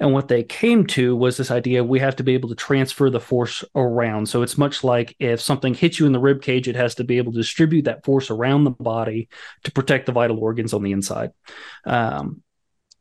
And 0.00 0.12
what 0.12 0.28
they 0.28 0.42
came 0.42 0.86
to 0.88 1.16
was 1.16 1.36
this 1.36 1.50
idea 1.50 1.82
we 1.82 1.98
have 1.98 2.16
to 2.16 2.22
be 2.22 2.34
able 2.34 2.48
to 2.50 2.54
transfer 2.54 3.10
the 3.10 3.20
force 3.20 3.64
around. 3.74 4.28
So 4.28 4.42
it's 4.42 4.58
much 4.58 4.84
like 4.84 5.16
if 5.18 5.40
something 5.40 5.74
hits 5.74 5.98
you 5.98 6.06
in 6.06 6.12
the 6.12 6.20
rib 6.20 6.42
cage, 6.42 6.68
it 6.68 6.76
has 6.76 6.94
to 6.96 7.04
be 7.04 7.18
able 7.18 7.32
to 7.32 7.38
distribute 7.38 7.82
that 7.82 8.04
force 8.04 8.30
around 8.30 8.64
the 8.64 8.70
body 8.70 9.28
to 9.64 9.72
protect 9.72 10.06
the 10.06 10.12
vital 10.12 10.38
organs 10.38 10.72
on 10.72 10.82
the 10.82 10.92
inside. 10.92 11.32
Um, 11.84 12.42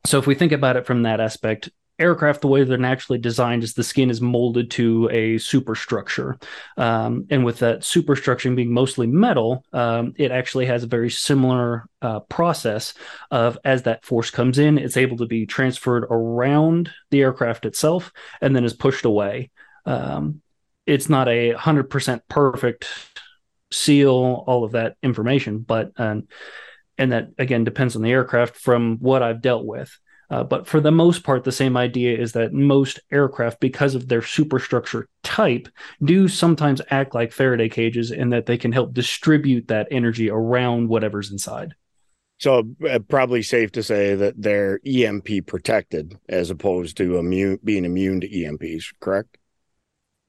so 0.06 0.18
if 0.18 0.28
we 0.28 0.36
think 0.36 0.52
about 0.52 0.78
it 0.78 0.86
from 0.86 1.04
that 1.04 1.20
aspect, 1.20 1.70
aircraft, 2.00 2.42
the 2.42 2.48
way 2.48 2.64
they're 2.64 2.78
naturally 2.78 3.20
designed 3.20 3.64
is 3.64 3.74
the 3.74 3.84
skin 3.84 4.10
is 4.10 4.22
molded 4.22 4.72
to 4.72 5.10
a 5.12 5.38
superstructure. 5.38 6.38
Um, 6.78 7.28
and 7.30 7.44
with 7.44 7.60
that 7.60 7.84
superstructure 7.84 8.54
being 8.54 8.72
mostly 8.72 9.08
metal, 9.08 9.64
um, 9.74 10.14
it 10.18 10.32
actually 10.32 10.68
has 10.68 10.84
a 10.84 10.88
very 10.88 11.10
similar 11.10 11.88
uh, 12.02 12.20
process 12.22 12.94
of 13.32 13.58
as 13.64 13.84
that 13.84 14.06
force 14.06 14.30
comes 14.30 14.60
in, 14.60 14.78
it's 14.78 14.98
able 14.98 15.18
to 15.18 15.26
be 15.26 15.46
transferred 15.46 16.06
around 16.10 16.92
the 17.10 17.22
aircraft 17.22 17.66
itself 17.66 18.12
and 18.42 18.56
then 18.56 18.64
is 18.64 18.74
pushed 18.74 19.06
away. 19.06 19.50
Um, 19.86 20.42
it's 20.86 21.10
not 21.10 21.28
a 21.28 21.54
100% 21.54 22.22
perfect 22.30 22.88
seal, 23.72 24.44
all 24.48 24.64
of 24.64 24.72
that 24.74 24.96
information, 25.04 25.60
but, 25.60 25.92
um, 25.98 26.28
and 26.98 27.12
that 27.12 27.30
again 27.38 27.64
depends 27.64 27.96
on 27.96 28.02
the 28.02 28.12
aircraft 28.12 28.58
from 28.58 28.98
what 29.00 29.22
I've 29.22 29.42
dealt 29.42 29.66
with. 29.66 29.98
Uh, 30.30 30.44
but 30.44 30.68
for 30.68 30.82
the 30.82 30.92
most 30.92 31.24
part, 31.24 31.44
the 31.44 31.52
same 31.52 31.78
idea 31.78 32.18
is 32.18 32.34
that 32.34 32.54
most 32.54 33.00
aircraft, 33.12 33.60
because 33.60 33.96
of 33.96 34.08
their 34.08 34.22
superstructure 34.22 35.08
type, 35.24 35.70
do 36.04 36.28
sometimes 36.28 36.82
act 36.90 37.16
like 37.16 37.32
Faraday 37.32 37.70
cages 37.70 38.12
in 38.12 38.30
that 38.30 38.46
they 38.46 38.58
can 38.58 38.72
help 38.72 38.94
distribute 38.94 39.68
that 39.70 39.88
energy 39.90 40.30
around 40.30 40.90
whatever's 40.90 41.32
inside. 41.32 41.76
So, 42.40 42.64
uh, 42.88 43.00
probably 43.00 43.42
safe 43.42 43.72
to 43.72 43.84
say 43.84 44.14
that 44.16 44.36
they're 44.38 44.80
EMP 44.86 45.48
protected 45.48 46.20
as 46.30 46.52
opposed 46.52 46.98
to 46.98 47.18
immune, 47.18 47.60
being 47.64 47.86
immune 47.86 48.22
to 48.22 48.30
EMPs, 48.30 48.94
correct? 49.00 49.38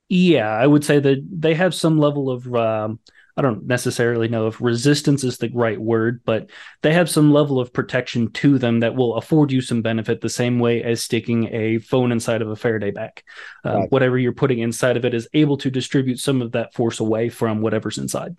Yeah, 0.09 0.49
I 0.49 0.67
would 0.67 0.85
say 0.85 1.01
that 1.01 1.27
they 1.31 1.55
have 1.55 1.75
some 1.75 1.99
level 1.99 2.31
of 2.31 2.55
um, 2.55 2.99
I 3.39 3.41
don't 3.41 3.69
necessarily 3.69 4.27
know 4.27 4.49
if 4.49 4.61
resistance 4.61 5.23
is 5.23 5.39
the 5.39 5.49
right 5.55 5.81
word, 5.81 6.23
but 6.25 6.51
they 6.83 6.93
have 6.93 7.09
some 7.09 7.33
level 7.33 7.61
of 7.61 7.73
protection 7.73 8.33
to 8.33 8.59
them 8.59 8.81
that 8.81 8.97
will 8.97 9.15
afford 9.15 9.53
you 9.53 9.61
some 9.61 9.81
benefit 9.81 10.21
the 10.21 10.29
same 10.29 10.59
way 10.59 10.83
as 10.83 11.03
sticking 11.03 11.49
a 11.55 11.79
phone 11.79 12.11
inside 12.11 12.43
of 12.43 12.51
a 12.51 12.57
Faraday 12.57 12.91
bag. 12.91 13.23
Uh, 13.65 13.79
right. 13.79 13.93
Whatever 13.93 14.19
you're 14.19 14.33
putting 14.33 14.59
inside 14.59 14.97
of 14.97 15.05
it 15.05 15.15
is 15.15 15.29
able 15.35 15.57
to 15.59 15.71
distribute 15.71 16.19
some 16.19 16.43
of 16.43 16.51
that 16.51 16.75
force 16.75 16.99
away 16.99 17.29
from 17.29 17.61
whatever's 17.61 17.97
inside. 17.97 18.37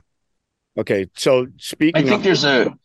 Okay. 0.77 1.07
So 1.15 1.47
speaking 1.55 1.95
I 1.95 2.03
think 2.03 2.17
of, 2.17 2.23
there's 2.23 2.43
a 2.43 2.75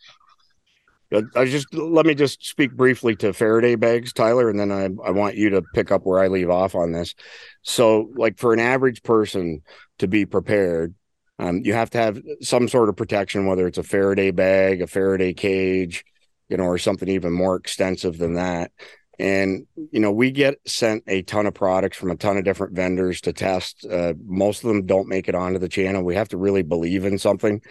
I 1.35 1.45
just 1.45 1.73
let 1.75 2.07
me 2.07 2.15
just 2.15 2.45
speak 2.45 2.73
briefly 2.73 3.17
to 3.17 3.33
Faraday 3.33 3.75
bags, 3.75 4.13
Tyler, 4.13 4.49
and 4.49 4.59
then 4.59 4.73
I, 4.73 4.85
I 5.07 5.11
want 5.11 5.37
you 5.37 5.51
to 5.51 5.63
pick 5.75 5.93
up 5.93 6.05
where 6.05 6.21
I 6.21 6.29
leave 6.29 6.51
off 6.51 6.75
on 6.75 6.93
this. 6.93 7.15
So, 7.63 8.11
like 8.17 8.39
for 8.39 8.53
an 8.53 8.61
average 8.61 9.03
person 9.03 9.63
to 9.99 10.09
be 10.09 10.27
prepared, 10.27 10.95
um, 11.39 11.63
you 11.65 11.73
have 11.73 11.91
to 11.91 11.99
have 11.99 12.23
some 12.41 12.69
sort 12.69 12.89
of 12.89 12.97
protection, 12.97 13.47
whether 13.47 13.67
it's 13.67 13.79
a 13.79 13.83
Faraday 13.83 14.31
bag, 14.31 14.83
a 14.83 14.87
Faraday 14.87 15.33
cage, 15.33 16.05
you 16.49 16.57
know, 16.57 16.65
or 16.65 16.79
something 16.79 17.09
even 17.09 17.33
more 17.33 17.57
extensive 17.57 18.19
than 18.19 18.35
that. 18.35 18.71
And, 19.19 19.67
you 19.93 20.01
know, 20.01 20.11
we 20.11 20.33
get 20.33 20.57
sent 20.67 21.05
a 21.07 21.23
ton 21.23 21.47
of 21.47 21.55
products 21.55 21.97
from 21.97 22.11
a 22.11 22.17
ton 22.17 22.37
of 22.37 22.45
different 22.45 22.75
vendors 22.75 23.21
to 23.23 23.33
test. 23.33 23.87
Uh, 23.87 24.15
most 24.25 24.65
of 24.65 24.69
them 24.69 24.87
don't 24.87 25.09
make 25.09 25.29
it 25.29 25.37
onto 25.37 25.61
the 25.61 25.69
channel. 25.69 26.03
We 26.03 26.17
have 26.17 26.31
to 26.31 26.37
really 26.37 26.63
believe 26.63 27.05
in 27.05 27.19
something. 27.19 27.63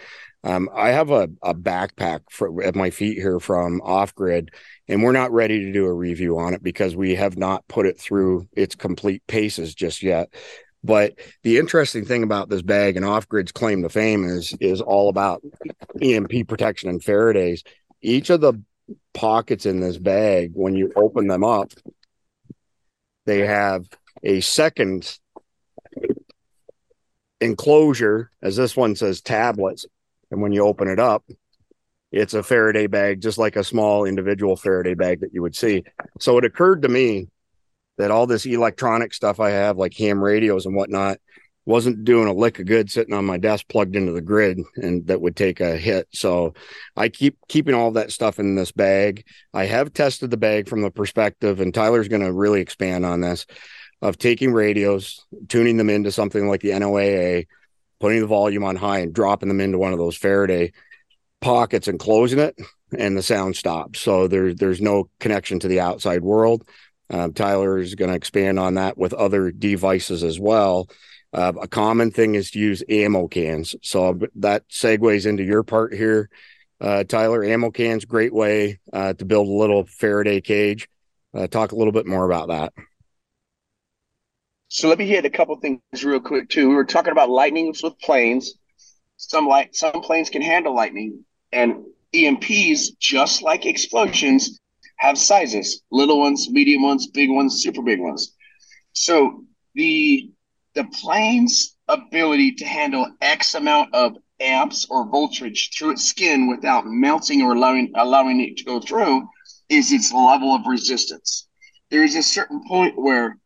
Um, 0.42 0.68
I 0.74 0.90
have 0.90 1.10
a, 1.10 1.28
a 1.42 1.54
backpack 1.54 2.20
for, 2.30 2.62
at 2.62 2.74
my 2.74 2.90
feet 2.90 3.16
here 3.16 3.40
from 3.40 3.80
Off 3.82 4.14
Grid, 4.14 4.50
and 4.88 5.02
we're 5.02 5.12
not 5.12 5.32
ready 5.32 5.60
to 5.64 5.72
do 5.72 5.86
a 5.86 5.92
review 5.92 6.38
on 6.38 6.52
it 6.52 6.62
because 6.62 6.94
we 6.94 7.14
have 7.14 7.38
not 7.38 7.66
put 7.68 7.86
it 7.86 7.98
through 7.98 8.46
its 8.52 8.74
complete 8.74 9.26
paces 9.26 9.74
just 9.74 10.02
yet. 10.02 10.32
But 10.84 11.14
the 11.42 11.56
interesting 11.56 12.04
thing 12.04 12.22
about 12.22 12.50
this 12.50 12.60
bag 12.60 12.96
and 12.96 13.06
Off 13.06 13.26
Grid's 13.26 13.52
claim 13.52 13.82
to 13.82 13.88
fame 13.88 14.24
is 14.24 14.54
is 14.60 14.82
all 14.82 15.08
about 15.08 15.42
EMP 16.00 16.46
protection 16.46 16.90
and 16.90 17.02
Faraday's. 17.02 17.64
Each 18.02 18.28
of 18.28 18.42
the 18.42 18.62
pockets 19.14 19.64
in 19.64 19.80
this 19.80 19.96
bag, 19.96 20.50
when 20.52 20.74
you 20.74 20.92
open 20.94 21.26
them 21.26 21.42
up, 21.42 21.72
they 23.24 23.40
have 23.40 23.86
a 24.22 24.40
second 24.40 25.18
enclosure, 27.40 28.30
as 28.42 28.56
this 28.56 28.76
one 28.76 28.94
says 28.94 29.22
tablets. 29.22 29.86
And 30.30 30.42
when 30.42 30.52
you 30.52 30.66
open 30.66 30.88
it 30.88 30.98
up, 30.98 31.24
it's 32.12 32.34
a 32.34 32.42
Faraday 32.42 32.88
bag, 32.88 33.22
just 33.22 33.38
like 33.38 33.56
a 33.56 33.64
small 33.64 34.04
individual 34.04 34.54
Faraday 34.56 34.94
bag 34.94 35.20
that 35.20 35.32
you 35.32 35.40
would 35.40 35.56
see. 35.56 35.84
So 36.20 36.36
it 36.36 36.44
occurred 36.44 36.82
to 36.82 36.88
me 36.88 37.28
that 37.98 38.10
all 38.10 38.26
this 38.26 38.46
electronic 38.46 39.14
stuff 39.14 39.40
I 39.40 39.50
have, 39.50 39.76
like 39.76 39.96
ham 39.96 40.22
radios 40.22 40.66
and 40.66 40.74
whatnot, 40.74 41.18
wasn't 41.66 42.04
doing 42.04 42.28
a 42.28 42.32
lick 42.32 42.58
of 42.58 42.66
good 42.66 42.90
sitting 42.90 43.14
on 43.14 43.24
my 43.24 43.38
desk 43.38 43.66
plugged 43.68 43.96
into 43.96 44.12
the 44.12 44.20
grid 44.20 44.60
and 44.76 45.06
that 45.06 45.20
would 45.20 45.34
take 45.34 45.60
a 45.60 45.76
hit. 45.76 46.06
So 46.12 46.54
I 46.96 47.08
keep 47.08 47.38
keeping 47.48 47.74
all 47.74 47.92
that 47.92 48.12
stuff 48.12 48.38
in 48.38 48.54
this 48.54 48.70
bag. 48.70 49.24
I 49.54 49.64
have 49.64 49.92
tested 49.92 50.30
the 50.30 50.36
bag 50.36 50.68
from 50.68 50.82
the 50.82 50.90
perspective, 50.90 51.60
and 51.60 51.72
Tyler's 51.72 52.08
going 52.08 52.22
to 52.22 52.32
really 52.32 52.60
expand 52.60 53.06
on 53.06 53.20
this 53.20 53.46
of 54.02 54.18
taking 54.18 54.52
radios, 54.52 55.24
tuning 55.48 55.78
them 55.78 55.88
into 55.88 56.12
something 56.12 56.46
like 56.48 56.60
the 56.60 56.70
NOAA, 56.70 57.46
putting 57.98 58.20
the 58.20 58.26
volume 58.26 58.64
on 58.64 58.76
high 58.76 58.98
and 58.98 59.14
dropping 59.14 59.48
them 59.48 59.60
into 59.60 59.78
one 59.78 59.94
of 59.94 59.98
those 59.98 60.16
Faraday 60.16 60.72
pockets 61.40 61.88
and 61.88 61.98
closing 61.98 62.38
it 62.38 62.58
and 62.98 63.16
the 63.16 63.22
sound 63.22 63.56
stops. 63.56 64.00
So 64.00 64.28
there's 64.28 64.56
there's 64.56 64.80
no 64.80 65.08
connection 65.20 65.58
to 65.60 65.68
the 65.68 65.80
outside 65.80 66.22
world. 66.22 66.66
Um, 67.10 67.32
Tyler 67.32 67.78
is 67.78 67.94
going 67.94 68.10
to 68.10 68.16
expand 68.16 68.58
on 68.58 68.74
that 68.74 68.96
with 68.96 69.12
other 69.12 69.50
devices 69.50 70.24
as 70.24 70.40
well. 70.40 70.88
Uh, 71.32 71.52
a 71.60 71.68
common 71.68 72.10
thing 72.10 72.36
is 72.36 72.52
to 72.52 72.58
use 72.58 72.82
ammo 72.88 73.26
cans. 73.26 73.74
So 73.82 74.20
that 74.36 74.68
segues 74.68 75.26
into 75.26 75.42
your 75.42 75.64
part 75.64 75.92
here, 75.92 76.30
uh, 76.80 77.04
Tyler. 77.04 77.44
Ammo 77.44 77.70
cans, 77.70 78.04
great 78.04 78.32
way 78.32 78.78
uh, 78.92 79.14
to 79.14 79.24
build 79.24 79.48
a 79.48 79.52
little 79.52 79.84
Faraday 79.84 80.40
cage. 80.40 80.88
Uh, 81.34 81.48
talk 81.48 81.72
a 81.72 81.76
little 81.76 81.92
bit 81.92 82.06
more 82.06 82.24
about 82.24 82.48
that. 82.48 82.72
So 84.68 84.88
let 84.88 84.98
me 84.98 85.06
hit 85.06 85.24
a 85.24 85.30
couple 85.30 85.56
things 85.56 85.80
real 86.02 86.20
quick 86.20 86.48
too. 86.48 86.68
We 86.68 86.74
were 86.74 86.84
talking 86.84 87.12
about 87.12 87.30
lightnings 87.30 87.82
with 87.82 87.98
planes. 87.98 88.54
Some 89.16 89.46
light, 89.46 89.74
some 89.74 90.00
planes 90.02 90.30
can 90.30 90.42
handle 90.42 90.74
lightning, 90.74 91.24
and 91.52 91.84
EMPs, 92.14 92.98
just 92.98 93.42
like 93.42 93.66
explosions, 93.66 94.60
have 94.96 95.18
sizes: 95.18 95.82
little 95.90 96.20
ones, 96.20 96.48
medium 96.50 96.82
ones, 96.82 97.06
big 97.08 97.30
ones, 97.30 97.62
super 97.62 97.82
big 97.82 98.00
ones. 98.00 98.34
So 98.92 99.44
the 99.74 100.30
the 100.74 100.84
plane's 100.84 101.76
ability 101.88 102.52
to 102.52 102.64
handle 102.64 103.06
X 103.20 103.54
amount 103.54 103.94
of 103.94 104.16
amps 104.40 104.86
or 104.90 105.08
voltage 105.08 105.70
through 105.76 105.92
its 105.92 106.04
skin 106.04 106.48
without 106.48 106.86
melting 106.86 107.42
or 107.42 107.54
allowing 107.54 107.92
allowing 107.96 108.40
it 108.40 108.56
to 108.56 108.64
go 108.64 108.80
through 108.80 109.28
is 109.68 109.92
its 109.92 110.12
level 110.12 110.54
of 110.54 110.66
resistance. 110.66 111.46
There 111.90 112.02
is 112.02 112.16
a 112.16 112.22
certain 112.22 112.62
point 112.66 112.98
where 112.98 113.38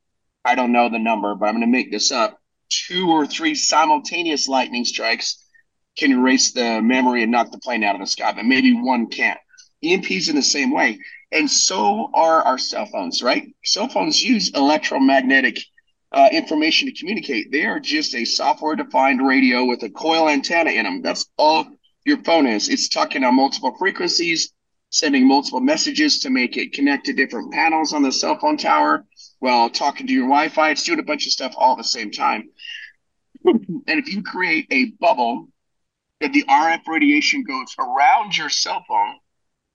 I 0.45 0.55
don't 0.55 0.73
know 0.73 0.89
the 0.89 0.99
number, 0.99 1.35
but 1.35 1.47
I'm 1.47 1.55
going 1.55 1.61
to 1.61 1.67
make 1.67 1.91
this 1.91 2.11
up. 2.11 2.41
Two 2.71 3.09
or 3.09 3.27
three 3.27 3.55
simultaneous 3.55 4.49
lightning 4.49 4.85
strikes 4.85 5.45
can 5.97 6.13
erase 6.13 6.53
the 6.53 6.81
memory 6.81 7.23
and 7.23 7.33
knock 7.33 7.51
the 7.51 7.59
plane 7.59 7.85
out 7.85 7.95
of 7.95 8.01
the 8.01 8.07
sky, 8.07 8.33
but 8.33 8.45
maybe 8.45 8.73
one 8.73 9.09
can't. 9.09 9.39
EMPs 9.85 10.29
in 10.29 10.37
the 10.37 10.43
same 10.43 10.71
way, 10.71 10.99
and 11.33 11.51
so 11.51 12.11
are 12.15 12.43
our 12.43 12.59
cell 12.59 12.87
phones. 12.87 13.23
Right? 13.23 13.55
Cell 13.65 13.89
phones 13.89 14.23
use 14.23 14.51
electromagnetic 14.51 15.59
uh, 16.13 16.29
information 16.33 16.89
to 16.89 16.99
communicate. 16.99 17.53
They 17.53 17.67
are 17.67 17.81
just 17.81 18.15
a 18.15 18.25
software 18.25 18.77
defined 18.77 19.27
radio 19.27 19.65
with 19.65 19.83
a 19.83 19.91
coil 19.91 20.29
antenna 20.29 20.71
in 20.71 20.85
them. 20.85 21.03
That's 21.03 21.27
all 21.37 21.67
your 22.05 22.23
phone 22.23 22.47
is. 22.47 22.69
It's 22.69 22.89
talking 22.89 23.25
on 23.25 23.35
multiple 23.35 23.77
frequencies, 23.79 24.53
sending 24.91 25.29
multiple 25.29 25.61
messages 25.61 26.21
to 26.21 26.31
make 26.31 26.57
it 26.57 26.73
connect 26.73 27.07
to 27.07 27.13
different 27.13 27.53
panels 27.53 27.93
on 27.93 28.03
the 28.03 28.13
cell 28.13 28.39
phone 28.39 28.57
tower 28.57 29.05
while 29.41 29.69
talking 29.69 30.07
to 30.07 30.13
your 30.13 30.25
Wi 30.25 30.49
Fi. 30.49 30.71
It's 30.71 30.83
doing 30.83 30.99
a 30.99 31.03
bunch 31.05 31.27
of 31.27 31.33
stuff 31.33 31.55
all 31.57 31.73
at 31.73 31.79
the 31.79 31.85
same 31.85 32.11
time. 32.11 32.49
and 33.45 33.85
if 33.87 34.13
you 34.13 34.23
create 34.23 34.67
a 34.71 34.87
bubble 34.93 35.49
that 36.21 36.33
the 36.33 36.45
RF 36.45 36.87
radiation 36.89 37.45
goes 37.45 37.75
around 37.79 38.37
your 38.37 38.49
cell 38.49 38.85
phone, 38.89 39.17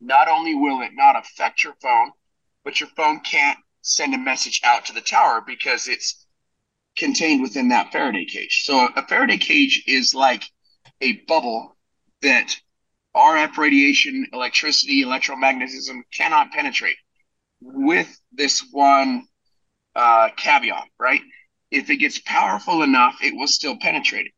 not 0.04 0.28
only 0.28 0.54
will 0.54 0.82
it 0.82 0.92
not 0.94 1.16
affect 1.16 1.64
your 1.64 1.76
phone, 1.82 2.12
but 2.64 2.80
your 2.80 2.90
phone 2.90 3.22
can't 3.22 3.58
send 3.82 4.14
a 4.14 4.18
message 4.18 4.62
out 4.64 4.86
to 4.86 4.94
the 4.94 5.02
tower 5.02 5.42
because 5.46 5.88
it's 5.88 6.26
contained 6.98 7.42
within 7.42 7.70
that 7.70 7.92
Faraday 7.92 8.26
cage. 8.26 8.64
So 8.66 8.90
a 8.96 9.08
Faraday 9.08 9.38
cage 9.38 9.84
is 9.88 10.14
like 10.14 10.44
a 11.02 11.14
bubble 11.28 11.76
that 12.22 12.56
RF 13.16 13.58
radiation, 13.58 14.28
electricity, 14.34 15.04
electromagnetism 15.04 16.02
cannot 16.14 16.52
penetrate. 16.52 16.98
With 17.62 18.20
this 18.32 18.66
one 18.72 19.26
uh, 19.96 20.30
caveat, 20.36 20.88
right? 21.00 21.22
If 21.72 21.90
it 21.90 21.98
gets 21.98 22.20
powerful 22.20 22.84
enough, 22.84 23.16
it 23.22 23.36
will 23.36 23.48
still 23.48 23.78
penetrate 23.80 24.28
it. 24.28 24.34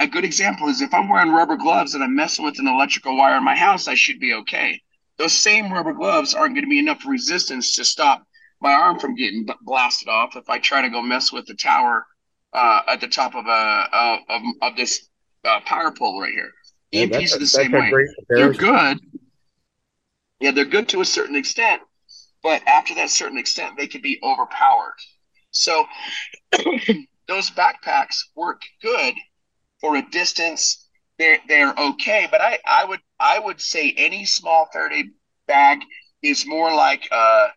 A, 0.00 0.04
a 0.04 0.06
good 0.08 0.24
example 0.24 0.68
is 0.68 0.80
if 0.80 0.92
I'm 0.92 1.08
wearing 1.08 1.30
rubber 1.30 1.56
gloves 1.56 1.94
and 1.94 2.02
I'm 2.02 2.16
messing 2.16 2.44
with 2.44 2.58
an 2.58 2.66
electrical 2.66 3.16
wire 3.16 3.36
in 3.36 3.44
my 3.44 3.56
house, 3.56 3.86
I 3.86 3.94
should 3.94 4.18
be 4.18 4.34
okay. 4.34 4.80
Those 5.18 5.32
same 5.32 5.72
rubber 5.72 5.92
gloves 5.92 6.34
aren't 6.34 6.54
going 6.54 6.64
to 6.64 6.70
be 6.70 6.78
enough 6.78 7.04
resistance 7.06 7.74
to 7.74 7.84
stop 7.84 8.24
my 8.60 8.72
arm 8.72 8.98
from 8.98 9.14
getting 9.14 9.46
blasted 9.62 10.08
off 10.08 10.36
if 10.36 10.48
I 10.48 10.58
try 10.58 10.82
to 10.82 10.90
go 10.90 11.02
mess 11.02 11.32
with 11.32 11.46
the 11.46 11.54
tower 11.54 12.06
uh, 12.52 12.82
at 12.88 13.00
the 13.00 13.08
top 13.08 13.34
of 13.34 13.46
a 13.46 13.50
uh, 13.50 14.18
of, 14.28 14.42
of 14.62 14.76
this 14.76 15.08
uh, 15.44 15.60
power 15.66 15.92
pole 15.92 16.20
right 16.20 16.32
here. 16.32 16.50
Yeah, 16.92 17.06
EMPs 17.06 17.34
are 17.34 17.38
the 17.38 17.46
same 17.46 17.72
way. 17.72 17.92
They're 18.28 18.52
good. 18.52 18.98
Yeah, 20.40 20.52
they're 20.52 20.64
good 20.64 20.88
to 20.90 21.00
a 21.00 21.04
certain 21.04 21.36
extent, 21.36 21.82
but 22.42 22.66
after 22.66 22.94
that 22.94 23.10
certain 23.10 23.38
extent, 23.38 23.76
they 23.76 23.86
can 23.86 24.00
be 24.00 24.18
overpowered. 24.22 24.94
So 25.50 25.84
those 27.28 27.50
backpacks 27.50 28.16
work 28.36 28.62
good 28.80 29.14
for 29.80 29.96
a 29.96 30.02
distance. 30.10 30.87
They're 31.18 31.38
they're 31.48 31.74
okay, 31.76 32.28
but 32.30 32.40
I 32.40 32.58
I 32.66 32.84
would 32.84 33.00
I 33.20 33.38
would 33.38 33.60
say 33.60 33.94
any 33.96 34.24
small 34.24 34.68
Faraday 34.72 35.04
bag 35.46 35.80
is 36.22 36.46
more 36.46 36.72
like 36.74 37.08
uh, 37.10 37.48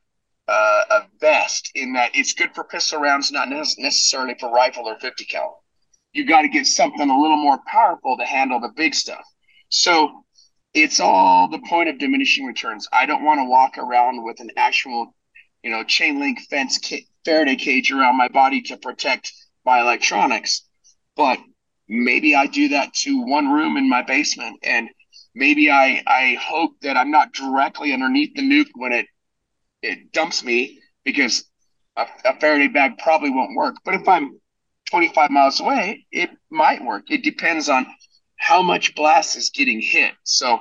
a 0.92 1.08
vest 1.20 1.72
in 1.76 1.94
that 1.94 2.12
it's 2.14 2.34
good 2.34 2.54
for 2.54 2.64
pistol 2.64 3.00
rounds, 3.00 3.32
not 3.32 3.50
necessarily 3.50 4.36
for 4.40 4.52
rifle 4.52 4.88
or 4.88 5.00
50 5.00 5.26
cal. 5.26 5.64
You 6.14 6.26
got 6.26 6.42
to 6.42 6.50
get 6.50 6.68
something 6.68 7.10
a 7.10 7.20
little 7.22 7.38
more 7.38 7.60
powerful 7.68 8.18
to 8.18 8.26
handle 8.26 8.60
the 8.60 8.72
big 8.76 8.94
stuff. 8.94 9.24
So 9.70 10.24
it's 10.74 11.00
all 11.00 11.48
the 11.48 11.60
point 11.70 11.90
of 11.90 12.00
diminishing 12.00 12.46
returns. 12.46 12.88
I 12.92 13.06
don't 13.06 13.24
want 13.24 13.40
to 13.40 13.46
walk 13.46 13.78
around 13.78 14.24
with 14.24 14.40
an 14.42 14.52
actual, 14.58 15.16
you 15.64 15.72
know, 15.72 15.84
chain 15.84 16.20
link 16.20 16.40
fence 16.50 16.80
ca- 16.84 17.06
Faraday 17.26 17.56
cage 17.56 17.92
around 17.92 18.18
my 18.18 18.28
body 18.28 18.62
to 18.64 18.78
protect 18.78 19.32
my 19.66 19.80
electronics. 19.80 20.64
But 21.16 21.40
maybe 21.92 22.34
I 22.36 22.48
do 22.48 22.70
that 22.70 22.94
to 22.94 23.22
one 23.22 23.52
room 23.52 23.76
in 23.76 23.90
my 23.90 24.02
basement 24.02 24.60
and 24.64 24.90
maybe 25.36 25.70
I, 25.70 26.02
I 26.08 26.38
hope 26.42 26.80
that 26.82 26.96
I'm 26.96 27.12
not 27.12 27.34
directly 27.34 27.94
underneath 27.94 28.34
the 28.34 28.42
nuke 28.42 28.72
when 28.76 28.94
it 28.94 29.08
it 29.82 30.12
dumps 30.14 30.44
me 30.44 30.80
because 31.04 31.44
a, 31.98 32.08
a 32.24 32.40
Faraday 32.40 32.68
bag 32.68 32.98
probably 32.98 33.30
won't 33.30 33.56
work. 33.56 33.76
But 33.84 33.96
if 33.96 34.08
I'm 34.08 34.40
25 34.90 35.32
miles 35.32 35.60
away, 35.60 36.06
it 36.12 36.30
might 36.50 36.84
work. 36.84 37.10
It 37.10 37.24
depends 37.24 37.68
on 37.68 37.88
how 38.38 38.62
much 38.62 38.96
blast 38.96 39.36
is 39.36 39.50
getting 39.50 39.82
hit. 39.82 40.14
So 40.24 40.60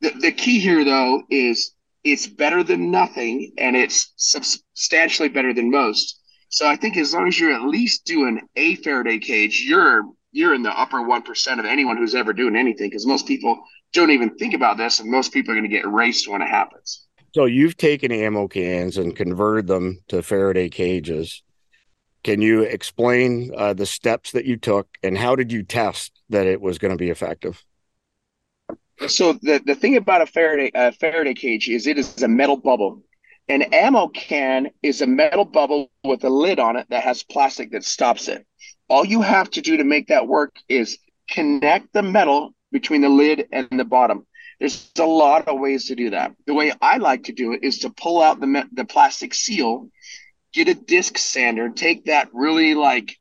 the, 0.00 0.10
the 0.10 0.32
key 0.32 0.60
here, 0.60 0.84
though, 0.84 1.24
is 1.30 1.74
it's 2.04 2.26
better 2.26 2.62
than 2.62 2.90
nothing 2.90 3.52
and 3.58 3.76
it's 3.76 4.12
substantially 4.16 5.28
better 5.28 5.52
than 5.52 5.70
most. 5.70 6.21
So 6.52 6.66
I 6.66 6.76
think 6.76 6.98
as 6.98 7.14
long 7.14 7.28
as 7.28 7.40
you're 7.40 7.54
at 7.54 7.62
least 7.62 8.04
doing 8.04 8.46
a 8.56 8.76
Faraday 8.76 9.18
cage, 9.18 9.64
you're 9.66 10.02
you're 10.32 10.54
in 10.54 10.62
the 10.62 10.70
upper 10.70 11.02
one 11.02 11.22
percent 11.22 11.58
of 11.58 11.66
anyone 11.66 11.96
who's 11.96 12.14
ever 12.14 12.34
doing 12.34 12.56
anything 12.56 12.90
because 12.90 13.06
most 13.06 13.26
people 13.26 13.58
don't 13.94 14.10
even 14.10 14.36
think 14.36 14.52
about 14.52 14.76
this, 14.76 15.00
and 15.00 15.10
most 15.10 15.32
people 15.32 15.52
are 15.52 15.54
going 15.54 15.68
to 15.68 15.74
get 15.74 15.88
raced 15.88 16.28
when 16.28 16.42
it 16.42 16.48
happens. 16.48 17.06
So 17.34 17.46
you've 17.46 17.78
taken 17.78 18.12
ammo 18.12 18.48
cans 18.48 18.98
and 18.98 19.16
converted 19.16 19.66
them 19.66 20.00
to 20.08 20.22
Faraday 20.22 20.68
cages. 20.68 21.42
Can 22.22 22.42
you 22.42 22.60
explain 22.60 23.50
uh, 23.56 23.72
the 23.72 23.86
steps 23.86 24.32
that 24.32 24.44
you 24.44 24.58
took 24.58 24.86
and 25.02 25.16
how 25.16 25.34
did 25.34 25.50
you 25.50 25.62
test 25.62 26.20
that 26.28 26.46
it 26.46 26.60
was 26.60 26.78
going 26.78 26.92
to 26.92 26.98
be 26.98 27.08
effective? 27.08 27.64
So 29.08 29.32
the, 29.32 29.60
the 29.64 29.74
thing 29.74 29.96
about 29.96 30.20
a 30.20 30.26
Faraday 30.26 30.70
a 30.74 30.92
Faraday 30.92 31.34
cage 31.34 31.70
is 31.70 31.86
it 31.86 31.98
is 31.98 32.22
a 32.22 32.28
metal 32.28 32.58
bubble. 32.58 33.02
An 33.48 33.62
ammo 33.62 34.08
can 34.08 34.70
is 34.82 35.02
a 35.02 35.06
metal 35.06 35.44
bubble 35.44 35.90
with 36.04 36.24
a 36.24 36.30
lid 36.30 36.58
on 36.58 36.76
it 36.76 36.86
that 36.90 37.04
has 37.04 37.22
plastic 37.22 37.72
that 37.72 37.84
stops 37.84 38.28
it. 38.28 38.46
All 38.88 39.04
you 39.04 39.22
have 39.22 39.50
to 39.50 39.60
do 39.60 39.76
to 39.78 39.84
make 39.84 40.08
that 40.08 40.28
work 40.28 40.56
is 40.68 40.98
connect 41.28 41.92
the 41.92 42.02
metal 42.02 42.54
between 42.70 43.00
the 43.00 43.08
lid 43.08 43.48
and 43.52 43.68
the 43.70 43.84
bottom. 43.84 44.26
There's 44.60 44.90
a 44.98 45.04
lot 45.04 45.48
of 45.48 45.58
ways 45.58 45.86
to 45.86 45.96
do 45.96 46.10
that. 46.10 46.32
The 46.46 46.54
way 46.54 46.72
I 46.80 46.98
like 46.98 47.24
to 47.24 47.32
do 47.32 47.52
it 47.52 47.64
is 47.64 47.80
to 47.80 47.90
pull 47.90 48.22
out 48.22 48.40
the 48.40 48.68
the 48.72 48.84
plastic 48.84 49.34
seal, 49.34 49.90
get 50.52 50.68
a 50.68 50.74
disc 50.74 51.18
sander, 51.18 51.68
take 51.68 52.04
that 52.04 52.28
really 52.32 52.74
like 52.74 53.18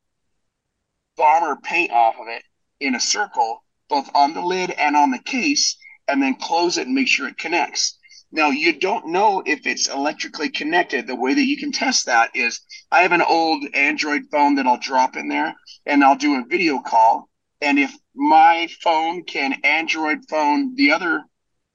bomber 1.18 1.58
paint 1.64 1.92
off 1.92 2.16
of 2.20 2.28
it 2.28 2.44
in 2.80 2.96
a 2.96 3.00
circle, 3.00 3.64
both 3.90 4.10
on 4.14 4.34
the 4.34 4.42
lid 4.42 4.72
and 4.72 4.96
on 4.96 5.12
the 5.12 5.20
case, 5.20 5.78
and 6.08 6.22
then 6.22 6.36
close 6.36 6.78
it 6.78 6.86
and 6.86 6.96
make 6.96 7.08
sure 7.08 7.28
it 7.28 7.38
connects. 7.38 7.98
Now, 8.32 8.50
you 8.50 8.80
don't 8.80 9.08
know 9.08 9.44
if 9.46 9.68
it's 9.68 9.90
electrically 9.90 10.50
connected. 10.50 11.06
The 11.06 11.16
way 11.16 11.34
that 11.34 11.46
you 11.46 11.58
can 11.58 11.72
test 11.72 12.06
that 12.06 12.32
is 12.34 12.62
I 12.92 13.02
have 13.02 13.12
an 13.12 13.22
old 13.22 13.64
Android 13.74 14.24
phone 14.32 14.56
that 14.56 14.66
I'll 14.66 14.80
drop 14.80 15.18
in 15.18 15.28
there 15.28 15.54
and 15.86 16.04
I'll 16.04 16.16
do 16.16 16.36
a 16.36 16.46
video 16.48 16.80
call. 16.80 17.30
And 17.60 17.78
if 17.78 17.94
my 18.16 18.68
phone 18.82 19.24
can 19.24 19.60
Android 19.64 20.20
phone 20.30 20.76
the 20.76 20.92
other 20.92 21.24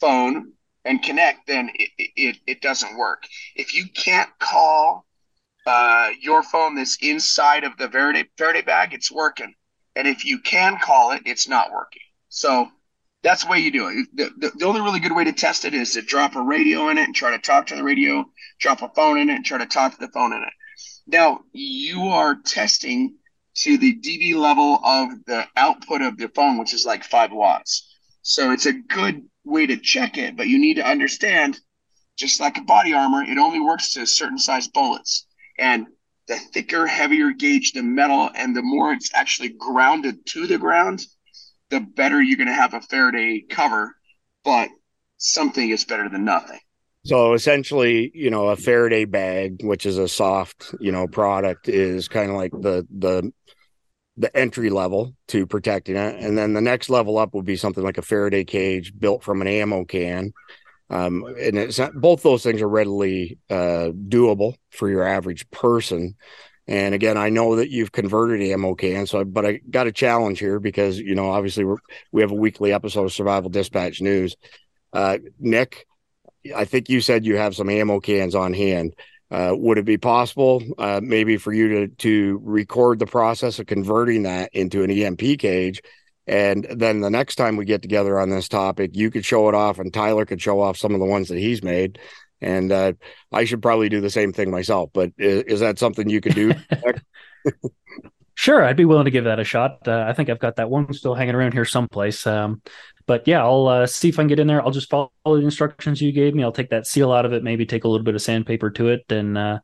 phone 0.00 0.52
and 0.84 1.02
connect, 1.02 1.46
then 1.46 1.70
it, 1.74 1.90
it, 1.98 2.36
it 2.46 2.60
doesn't 2.62 2.96
work. 2.96 3.24
If 3.54 3.74
you 3.74 3.84
can't 3.94 4.30
call 4.38 5.04
uh, 5.66 6.10
your 6.20 6.42
phone 6.42 6.74
that's 6.74 6.96
inside 7.02 7.64
of 7.64 7.76
the 7.76 7.90
Faraday, 7.90 8.24
Faraday 8.38 8.62
bag, 8.62 8.94
it's 8.94 9.12
working. 9.12 9.52
And 9.94 10.08
if 10.08 10.24
you 10.24 10.38
can 10.38 10.78
call 10.78 11.12
it, 11.12 11.22
it's 11.26 11.48
not 11.48 11.70
working. 11.70 12.02
So 12.28 12.68
that's 13.26 13.42
the 13.42 13.50
way 13.50 13.58
you 13.58 13.72
do 13.72 13.88
it. 13.88 14.06
The, 14.14 14.30
the, 14.38 14.52
the, 14.56 14.66
only 14.66 14.80
really 14.80 15.00
good 15.00 15.14
way 15.14 15.24
to 15.24 15.32
test 15.32 15.64
it 15.64 15.74
is 15.74 15.94
to 15.94 16.02
drop 16.02 16.36
a 16.36 16.40
radio 16.40 16.90
in 16.90 16.98
it 16.98 17.02
and 17.02 17.14
try 17.14 17.32
to 17.32 17.38
talk 17.38 17.66
to 17.66 17.74
the 17.74 17.82
radio, 17.82 18.24
drop 18.60 18.82
a 18.82 18.88
phone 18.90 19.18
in 19.18 19.28
it 19.30 19.34
and 19.34 19.44
try 19.44 19.58
to 19.58 19.66
talk 19.66 19.92
to 19.94 19.98
the 19.98 20.12
phone 20.12 20.32
in 20.32 20.42
it. 20.42 20.52
Now, 21.08 21.40
you 21.52 22.02
are 22.02 22.36
testing 22.36 23.16
to 23.56 23.78
the 23.78 23.98
dB 23.98 24.36
level 24.36 24.78
of 24.84 25.08
the 25.26 25.44
output 25.56 26.02
of 26.02 26.16
the 26.18 26.28
phone, 26.28 26.56
which 26.56 26.72
is 26.72 26.86
like 26.86 27.02
five 27.02 27.32
watts. 27.32 27.92
So 28.22 28.52
it's 28.52 28.66
a 28.66 28.72
good 28.72 29.24
way 29.44 29.66
to 29.66 29.76
check 29.76 30.18
it, 30.18 30.36
but 30.36 30.46
you 30.46 30.60
need 30.60 30.74
to 30.74 30.88
understand, 30.88 31.58
just 32.16 32.38
like 32.38 32.58
a 32.58 32.62
body 32.62 32.92
armor, 32.92 33.24
it 33.24 33.38
only 33.38 33.58
works 33.58 33.92
to 33.94 34.06
certain 34.06 34.38
size 34.38 34.68
bullets. 34.68 35.26
And 35.58 35.88
the 36.28 36.36
thicker, 36.36 36.86
heavier 36.86 37.32
gauge 37.32 37.72
the 37.72 37.82
metal, 37.82 38.30
and 38.36 38.54
the 38.54 38.62
more 38.62 38.92
it's 38.92 39.10
actually 39.14 39.48
grounded 39.48 40.26
to 40.26 40.46
the 40.46 40.58
ground, 40.58 41.04
the 41.70 41.80
better 41.80 42.22
you're 42.22 42.36
going 42.36 42.48
to 42.48 42.54
have 42.54 42.74
a 42.74 42.80
Faraday 42.80 43.44
cover, 43.48 43.94
but 44.44 44.68
something 45.18 45.70
is 45.70 45.84
better 45.84 46.08
than 46.08 46.24
nothing. 46.24 46.60
So 47.04 47.34
essentially, 47.34 48.10
you 48.14 48.30
know, 48.30 48.48
a 48.48 48.56
Faraday 48.56 49.04
bag, 49.04 49.62
which 49.62 49.86
is 49.86 49.96
a 49.96 50.08
soft, 50.08 50.74
you 50.80 50.90
know, 50.90 51.06
product, 51.06 51.68
is 51.68 52.08
kind 52.08 52.30
of 52.30 52.36
like 52.36 52.50
the 52.52 52.86
the 52.90 53.32
the 54.16 54.36
entry 54.36 54.70
level 54.70 55.14
to 55.28 55.46
protecting 55.46 55.94
it, 55.94 56.16
and 56.18 56.36
then 56.36 56.54
the 56.54 56.60
next 56.60 56.88
level 56.88 57.18
up 57.18 57.34
would 57.34 57.44
be 57.44 57.54
something 57.56 57.84
like 57.84 57.98
a 57.98 58.02
Faraday 58.02 58.44
cage 58.44 58.92
built 58.98 59.22
from 59.22 59.40
an 59.40 59.46
ammo 59.46 59.84
can. 59.84 60.32
Um, 60.88 61.24
and 61.40 61.58
it's 61.58 61.78
not, 61.78 61.94
both 61.94 62.22
those 62.22 62.42
things 62.42 62.62
are 62.62 62.68
readily 62.68 63.38
uh, 63.50 63.90
doable 64.08 64.54
for 64.70 64.88
your 64.88 65.04
average 65.04 65.50
person. 65.50 66.14
And 66.68 66.94
again, 66.94 67.16
I 67.16 67.28
know 67.28 67.56
that 67.56 67.70
you've 67.70 67.92
converted 67.92 68.42
ammo 68.42 68.74
can, 68.74 69.06
so 69.06 69.24
but 69.24 69.46
I 69.46 69.60
got 69.70 69.86
a 69.86 69.92
challenge 69.92 70.40
here 70.40 70.58
because 70.58 70.98
you 70.98 71.14
know 71.14 71.30
obviously 71.30 71.64
we 71.64 71.76
we 72.10 72.22
have 72.22 72.32
a 72.32 72.36
weekly 72.36 72.72
episode 72.72 73.04
of 73.04 73.12
Survival 73.12 73.50
Dispatch 73.50 74.00
News. 74.00 74.36
Uh, 74.92 75.18
Nick, 75.38 75.86
I 76.54 76.64
think 76.64 76.88
you 76.88 77.00
said 77.00 77.24
you 77.24 77.36
have 77.36 77.54
some 77.54 77.70
ammo 77.70 78.00
cans 78.00 78.34
on 78.34 78.52
hand. 78.52 78.94
Uh, 79.30 79.52
would 79.56 79.78
it 79.78 79.84
be 79.84 79.98
possible, 79.98 80.62
uh, 80.78 81.00
maybe, 81.02 81.36
for 81.36 81.52
you 81.52 81.68
to 81.68 81.88
to 81.88 82.40
record 82.42 82.98
the 82.98 83.06
process 83.06 83.58
of 83.58 83.66
converting 83.66 84.24
that 84.24 84.50
into 84.52 84.82
an 84.82 84.90
EMP 84.90 85.38
cage, 85.38 85.82
and 86.26 86.66
then 86.70 87.00
the 87.00 87.10
next 87.10 87.36
time 87.36 87.56
we 87.56 87.64
get 87.64 87.82
together 87.82 88.18
on 88.18 88.30
this 88.30 88.48
topic, 88.48 88.90
you 88.94 89.10
could 89.10 89.24
show 89.24 89.48
it 89.48 89.54
off, 89.54 89.78
and 89.78 89.94
Tyler 89.94 90.26
could 90.26 90.42
show 90.42 90.60
off 90.60 90.76
some 90.76 90.94
of 90.94 91.00
the 91.00 91.06
ones 91.06 91.28
that 91.28 91.38
he's 91.38 91.62
made, 91.62 91.98
and 92.40 92.72
uh, 92.72 92.92
I 93.32 93.44
should 93.44 93.62
probably 93.62 93.88
do 93.88 94.00
the 94.00 94.10
same 94.10 94.32
thing 94.32 94.50
myself. 94.50 94.90
But 94.92 95.12
is, 95.18 95.42
is 95.44 95.60
that 95.60 95.78
something 95.78 96.08
you 96.08 96.20
could 96.20 96.34
do? 96.34 96.52
sure, 98.34 98.64
I'd 98.64 98.76
be 98.76 98.84
willing 98.84 99.06
to 99.06 99.10
give 99.10 99.24
that 99.24 99.40
a 99.40 99.44
shot. 99.44 99.86
Uh, 99.86 100.04
I 100.06 100.12
think 100.12 100.28
I've 100.28 100.38
got 100.38 100.56
that 100.56 100.70
one 100.70 100.92
still 100.92 101.14
hanging 101.14 101.34
around 101.34 101.52
here 101.52 101.64
someplace. 101.64 102.26
Um, 102.26 102.62
but 103.06 103.26
yeah, 103.26 103.42
I'll 103.42 103.68
uh, 103.68 103.86
see 103.86 104.08
if 104.08 104.18
I 104.18 104.22
can 104.22 104.28
get 104.28 104.40
in 104.40 104.46
there. 104.46 104.62
I'll 104.62 104.70
just 104.70 104.90
follow 104.90 105.10
the 105.24 105.36
instructions 105.36 106.00
you 106.00 106.12
gave 106.12 106.34
me. 106.34 106.42
I'll 106.42 106.52
take 106.52 106.70
that 106.70 106.86
seal 106.86 107.12
out 107.12 107.24
of 107.24 107.32
it, 107.32 107.42
maybe 107.42 107.64
take 107.64 107.84
a 107.84 107.88
little 107.88 108.04
bit 108.04 108.14
of 108.14 108.22
sandpaper 108.22 108.70
to 108.70 108.88
it, 108.88 109.04
and 109.10 109.38
uh, 109.38 109.58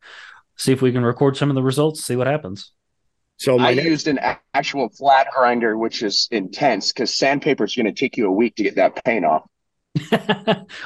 see 0.56 0.72
if 0.72 0.80
we 0.80 0.92
can 0.92 1.04
record 1.04 1.36
some 1.36 1.50
of 1.50 1.56
the 1.56 1.62
results. 1.62 2.04
See 2.04 2.16
what 2.16 2.26
happens. 2.26 2.72
So 3.36 3.58
I 3.58 3.74
next- 3.74 3.88
used 3.88 4.08
an 4.08 4.20
actual 4.54 4.88
flat 4.90 5.26
grinder, 5.34 5.76
which 5.76 6.02
is 6.02 6.28
intense 6.30 6.92
because 6.92 7.12
sandpaper 7.14 7.64
is 7.64 7.74
going 7.74 7.86
to 7.86 7.92
take 7.92 8.16
you 8.16 8.26
a 8.28 8.32
week 8.32 8.54
to 8.56 8.62
get 8.62 8.76
that 8.76 9.04
paint 9.04 9.24
off. 9.24 9.42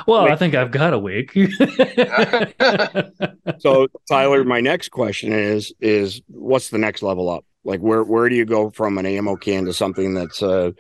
well, 0.07 0.25
Wait. 0.25 0.33
I 0.33 0.37
think 0.37 0.55
I've 0.55 0.73
got 0.73 0.93
a 0.93 0.99
week. 0.99 1.33
so, 3.61 3.87
Tyler, 4.09 4.45
my 4.45 4.61
next 4.61 4.91
question 4.91 5.33
is: 5.33 5.73
is 5.81 6.21
what's 6.27 6.71
the 6.71 6.79
next 6.79 7.03
level 7.03 7.31
up? 7.31 7.45
Like, 7.65 7.81
where 7.81 8.03
where 8.03 8.29
do 8.29 8.35
you 8.35 8.45
go 8.45 8.71
from 8.71 8.99
an 8.99 9.07
ammo 9.07 9.37
can 9.37 9.67
to 9.67 9.73
something 9.73 10.15
that's, 10.15 10.43
uh, 10.43 10.73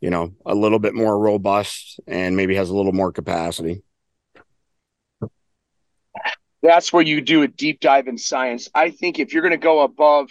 you 0.00 0.10
know, 0.10 0.34
a 0.44 0.54
little 0.54 0.78
bit 0.78 0.94
more 0.94 1.18
robust 1.18 2.00
and 2.06 2.36
maybe 2.36 2.54
has 2.56 2.68
a 2.68 2.76
little 2.76 2.92
more 2.92 3.12
capacity? 3.12 3.82
That's 6.62 6.92
where 6.92 7.02
you 7.02 7.22
do 7.22 7.42
a 7.42 7.48
deep 7.48 7.80
dive 7.80 8.08
in 8.08 8.18
science. 8.18 8.68
I 8.74 8.90
think 8.90 9.18
if 9.18 9.32
you're 9.32 9.42
going 9.42 9.52
to 9.52 9.56
go 9.56 9.80
above 9.80 10.28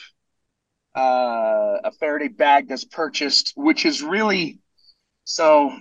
uh, 0.96 1.78
a 1.84 1.92
Faraday 2.00 2.28
bag 2.28 2.68
that's 2.68 2.86
purchased, 2.86 3.54
which 3.56 3.88
is 3.88 4.04
really 4.04 4.60
so 5.24 5.76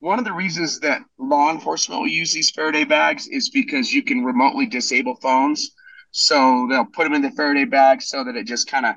one 0.00 0.18
of 0.18 0.24
the 0.24 0.32
reasons 0.32 0.80
that 0.80 1.02
law 1.18 1.50
enforcement 1.50 2.00
will 2.00 2.08
use 2.08 2.32
these 2.32 2.50
Faraday 2.50 2.84
bags 2.84 3.26
is 3.26 3.50
because 3.50 3.92
you 3.92 4.02
can 4.02 4.24
remotely 4.24 4.66
disable 4.66 5.16
phones. 5.16 5.70
So 6.12 6.66
they'll 6.70 6.84
put 6.84 7.04
them 7.04 7.14
in 7.14 7.22
the 7.22 7.30
Faraday 7.32 7.64
bag 7.64 8.00
so 8.02 8.24
that 8.24 8.36
it 8.36 8.46
just 8.46 8.70
kind 8.70 8.86
of 8.86 8.94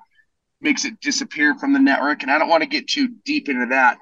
makes 0.61 0.85
it 0.85 0.99
disappear 1.01 1.55
from 1.55 1.73
the 1.73 1.79
network. 1.79 2.21
And 2.21 2.31
I 2.31 2.37
don't 2.37 2.49
want 2.49 2.61
to 2.63 2.69
get 2.69 2.87
too 2.87 3.09
deep 3.25 3.49
into 3.49 3.65
that, 3.67 3.97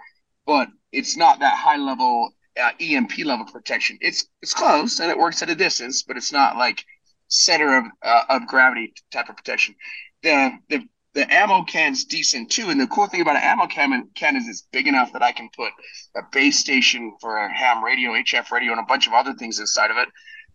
but 0.45 0.67
it's 0.91 1.15
not 1.15 1.39
that 1.39 1.57
high 1.57 1.77
level 1.77 2.31
uh, 2.61 2.71
EMP 2.79 3.19
level 3.19 3.45
protection. 3.45 3.97
It's 4.01 4.27
it's 4.41 4.53
close 4.53 4.99
and 4.99 5.09
it 5.09 5.17
works 5.17 5.41
at 5.41 5.49
a 5.49 5.55
distance, 5.55 6.03
but 6.03 6.17
it's 6.17 6.33
not 6.33 6.57
like 6.57 6.83
center 7.29 7.77
of 7.77 7.85
uh, 8.03 8.23
of 8.29 8.47
gravity 8.47 8.93
type 9.11 9.29
of 9.29 9.37
protection. 9.37 9.75
The 10.23 10.51
the 10.67 10.87
the 11.19 11.33
ammo 11.33 11.63
can's 11.63 12.05
decent 12.05 12.49
too. 12.49 12.69
And 12.69 12.79
the 12.79 12.87
cool 12.87 13.07
thing 13.07 13.21
about 13.21 13.35
an 13.35 13.43
ammo 13.43 13.67
can, 13.67 14.09
can 14.15 14.35
is 14.37 14.47
it's 14.47 14.67
big 14.71 14.87
enough 14.87 15.11
that 15.13 15.21
I 15.21 15.31
can 15.31 15.49
put 15.55 15.71
a 16.15 16.21
base 16.31 16.59
station 16.59 17.13
for 17.19 17.37
a 17.37 17.53
ham 17.53 17.83
radio, 17.83 18.11
HF 18.11 18.49
radio, 18.51 18.71
and 18.71 18.79
a 18.79 18.85
bunch 18.85 19.05
of 19.07 19.13
other 19.13 19.33
things 19.33 19.59
inside 19.59 19.91
of 19.91 19.97
it. 19.97 20.07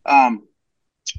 Um, 0.07 0.48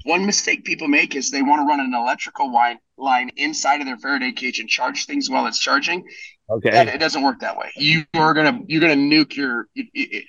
one 0.03 0.25
mistake 0.25 0.65
people 0.65 0.87
make 0.87 1.15
is 1.15 1.29
they 1.29 1.43
want 1.43 1.61
to 1.61 1.65
run 1.65 1.79
an 1.79 1.93
electrical 1.93 2.51
line 2.51 2.79
line 2.97 3.29
inside 3.37 3.81
of 3.81 3.85
their 3.85 3.97
Faraday 3.97 4.31
cage 4.31 4.59
and 4.59 4.67
charge 4.67 5.05
things 5.05 5.29
while 5.29 5.45
it's 5.45 5.59
charging. 5.59 6.03
Okay, 6.49 6.71
that, 6.71 6.87
it 6.87 6.97
doesn't 6.97 7.21
work 7.21 7.39
that 7.41 7.55
way. 7.55 7.71
You 7.75 8.03
are 8.15 8.33
gonna 8.33 8.61
you're 8.67 8.81
gonna 8.81 8.95
nuke 8.95 9.35
your. 9.35 9.67
It, 9.75 10.25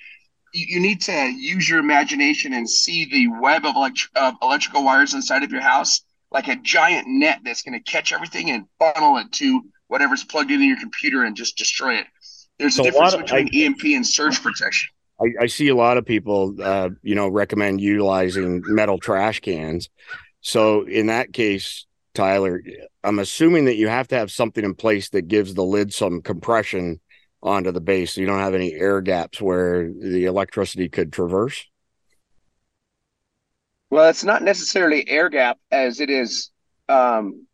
you 0.53 0.79
need 0.79 1.01
to 1.01 1.11
use 1.11 1.67
your 1.67 1.79
imagination 1.79 2.53
and 2.53 2.67
see 2.69 3.05
the 3.05 3.27
web 3.39 3.65
of, 3.65 3.75
elect- 3.75 4.09
of 4.15 4.35
electrical 4.41 4.83
wires 4.83 5.13
inside 5.13 5.43
of 5.43 5.51
your 5.51 5.61
house 5.61 6.01
like 6.31 6.47
a 6.47 6.55
giant 6.57 7.07
net 7.07 7.39
that's 7.43 7.61
going 7.61 7.81
to 7.81 7.91
catch 7.91 8.11
everything 8.11 8.49
and 8.49 8.65
funnel 8.79 9.17
it 9.17 9.31
to 9.33 9.61
whatever's 9.87 10.23
plugged 10.23 10.51
into 10.51 10.65
your 10.65 10.79
computer 10.79 11.23
and 11.23 11.35
just 11.35 11.57
destroy 11.57 11.95
it. 11.95 12.05
There's 12.59 12.75
so 12.75 12.83
a 12.83 12.85
difference 12.85 13.13
a 13.13 13.17
of, 13.17 13.25
between 13.25 13.49
I, 13.53 13.65
EMP 13.65 13.83
and 13.85 14.05
surge 14.05 14.41
protection. 14.41 14.89
I, 15.21 15.43
I, 15.43 15.47
see 15.47 15.69
a 15.69 15.75
lot 15.75 15.97
of 15.97 16.05
people, 16.05 16.55
uh, 16.61 16.89
you 17.01 17.15
know, 17.15 17.27
recommend 17.27 17.81
utilizing 17.81 18.61
metal 18.65 18.99
trash 18.99 19.39
cans. 19.39 19.89
So 20.41 20.83
in 20.83 21.07
that 21.07 21.33
case, 21.33 21.85
Tyler, 22.13 22.61
I'm 23.03 23.19
assuming 23.19 23.65
that 23.65 23.75
you 23.75 23.87
have 23.87 24.07
to 24.09 24.15
have 24.15 24.31
something 24.31 24.63
in 24.63 24.75
place 24.75 25.09
that 25.09 25.27
gives 25.27 25.53
the 25.53 25.63
lid 25.63 25.93
some 25.93 26.21
compression 26.21 26.99
onto 27.41 27.71
the 27.71 27.81
base, 27.81 28.13
so 28.13 28.21
you 28.21 28.27
don't 28.27 28.39
have 28.39 28.55
any 28.55 28.73
air 28.73 29.01
gaps 29.01 29.39
where 29.39 29.91
the 29.91 30.25
electricity 30.25 30.89
could 30.89 31.13
traverse. 31.13 31.63
Well, 33.89 34.09
it's 34.09 34.23
not 34.23 34.43
necessarily 34.43 35.07
air 35.09 35.29
gap 35.29 35.59
as 35.71 35.99
it 36.01 36.09
is 36.09 36.51
um, 36.89 37.47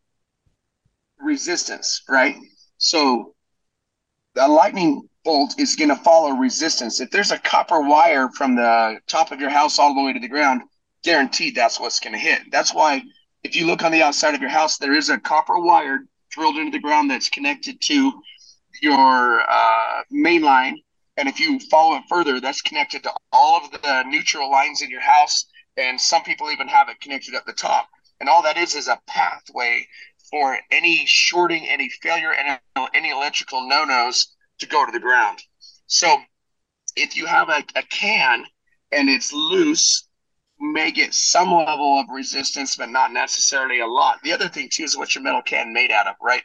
resistance, 1.20 2.02
right? 2.08 2.36
So 2.78 3.34
a 4.36 4.48
lightning 4.48 5.08
bolt 5.24 5.54
is 5.58 5.76
going 5.76 5.90
to 5.90 5.96
follow 5.96 6.32
resistance. 6.32 7.00
If 7.00 7.10
there's 7.10 7.32
a 7.32 7.38
copper 7.38 7.80
wire 7.80 8.30
from 8.36 8.56
the 8.56 9.00
top 9.08 9.32
of 9.32 9.40
your 9.40 9.50
house 9.50 9.78
all 9.78 9.94
the 9.94 10.02
way 10.02 10.12
to 10.12 10.20
the 10.20 10.28
ground, 10.28 10.62
guaranteed 11.04 11.54
that's 11.56 11.80
what's 11.80 12.00
going 12.00 12.14
to 12.14 12.18
hit. 12.18 12.42
That's 12.52 12.74
why 12.74 13.02
if 13.44 13.56
you 13.56 13.66
look 13.66 13.84
on 13.84 13.92
the 13.92 14.02
outside 14.02 14.34
of 14.34 14.40
your 14.40 14.50
house, 14.50 14.78
there 14.78 14.94
is 14.94 15.10
a 15.10 15.18
copper 15.18 15.58
wire 15.60 16.00
drilled 16.30 16.56
into 16.56 16.72
the 16.72 16.80
ground 16.80 17.10
that's 17.10 17.28
connected 17.30 17.80
to 17.82 18.12
your 18.82 19.42
uh, 19.48 20.02
main 20.10 20.42
line 20.42 20.78
And 21.16 21.28
if 21.28 21.40
you 21.40 21.60
follow 21.70 21.96
it 21.96 22.04
further, 22.08 22.40
that's 22.40 22.62
connected 22.62 23.04
to 23.04 23.12
all 23.32 23.58
of 23.64 23.70
the 23.70 24.04
neutral 24.04 24.50
lines 24.50 24.82
in 24.82 24.90
your 24.90 25.02
house. 25.02 25.46
And 25.76 26.00
some 26.00 26.22
people 26.22 26.50
even 26.50 26.68
have 26.68 26.88
it 26.88 27.00
connected 27.00 27.34
at 27.34 27.46
the 27.46 27.52
top. 27.52 27.88
And 28.20 28.28
all 28.28 28.42
that 28.42 28.56
is 28.56 28.74
is 28.74 28.88
a 28.88 29.00
pathway 29.06 29.86
for 30.30 30.58
any 30.70 31.04
shorting, 31.06 31.68
any 31.68 31.88
failure, 31.88 32.32
and 32.32 32.58
any 32.94 33.10
electrical 33.10 33.68
no 33.68 33.84
nos 33.84 34.34
to 34.58 34.66
go 34.66 34.86
to 34.86 34.92
the 34.92 35.00
ground. 35.00 35.42
So 35.86 36.16
if 36.96 37.16
you 37.16 37.26
have 37.26 37.48
a, 37.48 37.64
a 37.74 37.82
can 37.82 38.44
and 38.92 39.08
it's 39.08 39.32
loose, 39.32 40.08
may 40.60 40.92
get 40.92 41.12
some 41.12 41.52
level 41.52 41.98
of 41.98 42.06
resistance, 42.08 42.76
but 42.76 42.88
not 42.88 43.12
necessarily 43.12 43.80
a 43.80 43.86
lot. 43.86 44.20
The 44.22 44.32
other 44.32 44.48
thing 44.48 44.68
too 44.70 44.84
is 44.84 44.96
what 44.96 45.14
your 45.14 45.24
metal 45.24 45.42
can 45.42 45.72
made 45.72 45.90
out 45.90 46.06
of, 46.06 46.14
right? 46.22 46.42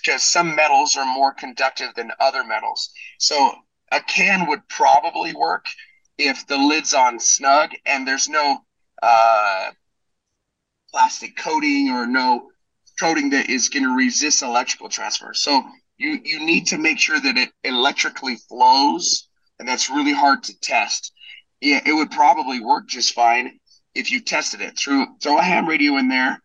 because 0.00 0.22
some 0.22 0.54
metals 0.54 0.96
are 0.96 1.04
more 1.04 1.32
conductive 1.32 1.94
than 1.94 2.12
other 2.20 2.44
metals. 2.44 2.90
So 3.18 3.52
a 3.90 4.00
can 4.00 4.46
would 4.46 4.66
probably 4.68 5.34
work 5.34 5.66
if 6.18 6.46
the 6.46 6.56
lid's 6.56 6.94
on 6.94 7.18
snug 7.18 7.70
and 7.86 8.06
there's 8.06 8.28
no 8.28 8.58
uh, 9.02 9.70
plastic 10.90 11.36
coating 11.36 11.90
or 11.90 12.06
no 12.06 12.50
coating 13.00 13.30
that 13.30 13.48
is 13.48 13.68
going 13.68 13.82
to 13.84 13.96
resist 13.96 14.42
electrical 14.42 14.88
transfer. 14.88 15.32
So 15.34 15.62
you 15.98 16.20
you 16.24 16.44
need 16.44 16.66
to 16.68 16.78
make 16.78 16.98
sure 16.98 17.18
that 17.18 17.36
it 17.36 17.50
electrically 17.64 18.36
flows, 18.48 19.28
and 19.58 19.68
that's 19.68 19.90
really 19.90 20.12
hard 20.12 20.42
to 20.44 20.60
test. 20.60 21.12
Yeah, 21.60 21.80
it 21.84 21.92
would 21.92 22.10
probably 22.10 22.60
work 22.60 22.88
just 22.88 23.14
fine 23.14 23.58
if 23.94 24.10
you 24.10 24.20
tested 24.20 24.60
it. 24.60 24.78
Through 24.78 25.06
throw 25.22 25.38
a 25.38 25.42
ham 25.42 25.68
radio 25.68 25.96
in 25.96 26.08
there, 26.08 26.40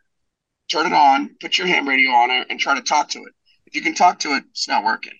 turn 0.71 0.85
it 0.85 0.93
on, 0.93 1.35
put 1.41 1.57
your 1.57 1.67
ham 1.67 1.87
radio 1.87 2.11
on 2.11 2.31
it, 2.31 2.47
and 2.49 2.59
try 2.59 2.75
to 2.75 2.81
talk 2.81 3.09
to 3.09 3.19
it. 3.19 3.33
If 3.65 3.75
you 3.75 3.81
can 3.81 3.95
talk 3.95 4.19
to 4.19 4.35
it, 4.35 4.43
it's 4.51 4.67
not 4.67 4.83
working. 4.83 5.13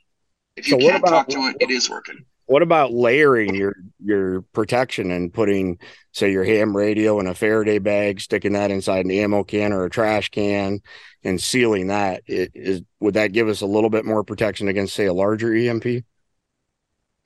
If 0.55 0.67
you 0.67 0.79
so 0.79 0.87
can't 0.87 1.03
about, 1.03 1.09
talk 1.09 1.27
to 1.29 1.47
it, 1.47 1.57
it 1.59 1.69
is 1.69 1.89
working. 1.89 2.25
What 2.47 2.61
about 2.61 2.93
layering 2.93 3.55
your 3.55 3.75
your 4.03 4.41
protection 4.53 5.11
and 5.11 5.33
putting, 5.33 5.79
say, 6.13 6.31
your 6.31 6.45
ham 6.45 6.75
radio 6.75 7.19
in 7.19 7.27
a 7.27 7.35
Faraday 7.35 7.77
bag, 7.77 8.21
sticking 8.21 8.53
that 8.53 8.71
inside 8.71 9.05
an 9.05 9.11
ammo 9.11 9.43
can 9.43 9.73
or 9.73 9.83
a 9.83 9.89
trash 9.89 10.29
can, 10.29 10.79
and 11.23 11.41
sealing 11.41 11.87
that? 11.87 12.23
It, 12.25 12.51
is 12.55 12.81
would 13.01 13.15
that 13.15 13.33
give 13.33 13.49
us 13.49 13.61
a 13.61 13.65
little 13.65 13.89
bit 13.89 14.05
more 14.05 14.23
protection 14.23 14.69
against, 14.69 14.95
say, 14.95 15.05
a 15.05 15.13
larger 15.13 15.53
EMP? 15.53 16.05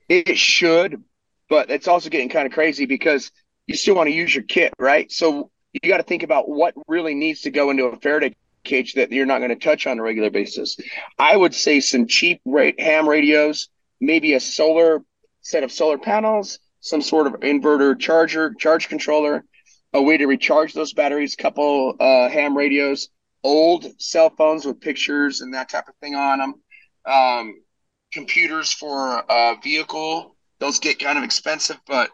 It 0.09 0.37
should, 0.37 1.03
but 1.49 1.69
it's 1.69 1.87
also 1.87 2.09
getting 2.09 2.29
kind 2.29 2.47
of 2.47 2.51
crazy 2.51 2.85
because 2.85 3.31
you 3.67 3.75
still 3.75 3.95
want 3.95 4.07
to 4.07 4.15
use 4.15 4.33
your 4.33 4.43
kit, 4.43 4.73
right? 4.79 5.11
So 5.11 5.51
you 5.71 5.87
got 5.87 5.97
to 5.97 6.03
think 6.03 6.23
about 6.23 6.49
what 6.49 6.73
really 6.87 7.13
needs 7.13 7.41
to 7.41 7.51
go 7.51 7.69
into 7.69 7.85
a 7.85 7.95
Faraday 7.97 8.35
cage 8.63 8.93
that 8.95 9.11
you're 9.11 9.25
not 9.25 9.39
going 9.39 9.49
to 9.49 9.55
touch 9.55 9.87
on 9.87 9.99
a 9.99 10.01
regular 10.01 10.29
basis. 10.29 10.77
I 11.17 11.37
would 11.37 11.53
say 11.53 11.79
some 11.79 12.07
cheap 12.07 12.41
ham 12.79 13.07
radios, 13.07 13.69
maybe 13.99 14.33
a 14.33 14.39
solar 14.39 15.01
set 15.41 15.63
of 15.63 15.71
solar 15.71 15.97
panels, 15.97 16.59
some 16.79 17.01
sort 17.01 17.27
of 17.27 17.33
inverter 17.41 17.97
charger, 17.99 18.53
charge 18.53 18.89
controller, 18.89 19.43
a 19.93 20.01
way 20.01 20.17
to 20.17 20.25
recharge 20.25 20.73
those 20.73 20.93
batteries, 20.93 21.35
couple 21.35 21.95
uh, 21.99 22.29
ham 22.29 22.55
radios, 22.55 23.09
old 23.43 23.85
cell 23.99 24.29
phones 24.29 24.65
with 24.65 24.79
pictures 24.79 25.41
and 25.41 25.53
that 25.53 25.69
type 25.69 25.87
of 25.87 25.95
thing 25.95 26.15
on 26.15 26.39
them, 26.39 26.55
um, 27.05 27.61
computers 28.13 28.71
for 28.71 29.23
a 29.29 29.55
vehicle. 29.63 30.35
Those 30.59 30.79
get 30.79 30.99
kind 30.99 31.17
of 31.17 31.23
expensive, 31.23 31.77
but 31.87 32.11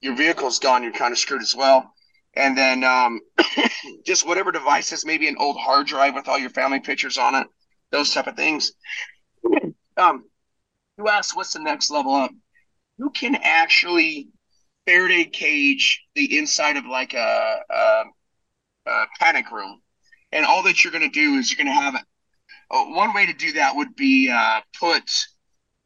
your 0.00 0.16
vehicle's 0.16 0.58
gone, 0.58 0.82
you're 0.82 0.92
kind 0.92 1.12
of 1.12 1.18
screwed 1.18 1.42
as 1.42 1.54
well 1.54 1.94
and 2.36 2.56
then 2.56 2.84
um, 2.84 3.20
just 4.04 4.26
whatever 4.26 4.52
devices, 4.52 5.04
maybe 5.04 5.28
an 5.28 5.36
old 5.38 5.56
hard 5.56 5.86
drive 5.86 6.14
with 6.14 6.28
all 6.28 6.38
your 6.38 6.50
family 6.50 6.80
pictures 6.80 7.18
on 7.18 7.34
it, 7.34 7.46
those 7.90 8.12
type 8.12 8.26
of 8.26 8.36
things. 8.36 8.72
Um, 9.96 10.24
you 10.98 11.06
asked 11.06 11.36
what's 11.36 11.52
the 11.52 11.60
next 11.60 11.88
level 11.88 12.12
up? 12.14 12.32
You 12.98 13.10
can 13.10 13.36
actually 13.36 14.28
Faraday 14.86 15.24
cage 15.24 16.02
the 16.14 16.38
inside 16.38 16.76
of 16.76 16.86
like 16.86 17.14
a, 17.14 17.60
a, 17.70 18.04
a 18.86 19.06
panic 19.18 19.50
room, 19.50 19.80
and 20.32 20.44
all 20.44 20.62
that 20.64 20.84
you're 20.84 20.92
going 20.92 21.10
to 21.10 21.20
do 21.20 21.34
is 21.34 21.50
you're 21.50 21.64
going 21.64 21.74
to 21.74 21.80
have 21.80 21.94
uh, 22.70 22.84
one 22.84 23.14
way 23.14 23.26
to 23.26 23.32
do 23.32 23.52
that 23.52 23.76
would 23.76 23.96
be 23.96 24.30
uh, 24.30 24.60
put 24.78 25.02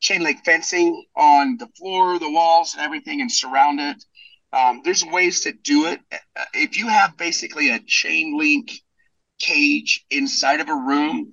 chain 0.00 0.22
link 0.22 0.44
fencing 0.44 1.04
on 1.16 1.56
the 1.58 1.68
floor, 1.78 2.18
the 2.18 2.30
walls, 2.30 2.74
and 2.74 2.82
everything, 2.82 3.20
and 3.20 3.30
surround 3.30 3.80
it 3.80 4.02
um, 4.52 4.80
there's 4.84 5.04
ways 5.04 5.40
to 5.40 5.52
do 5.52 5.86
it. 5.86 6.00
Uh, 6.12 6.44
if 6.54 6.78
you 6.78 6.88
have 6.88 7.16
basically 7.16 7.70
a 7.70 7.80
chain 7.80 8.38
link 8.38 8.70
cage 9.38 10.04
inside 10.10 10.60
of 10.60 10.68
a 10.68 10.74
room 10.74 11.30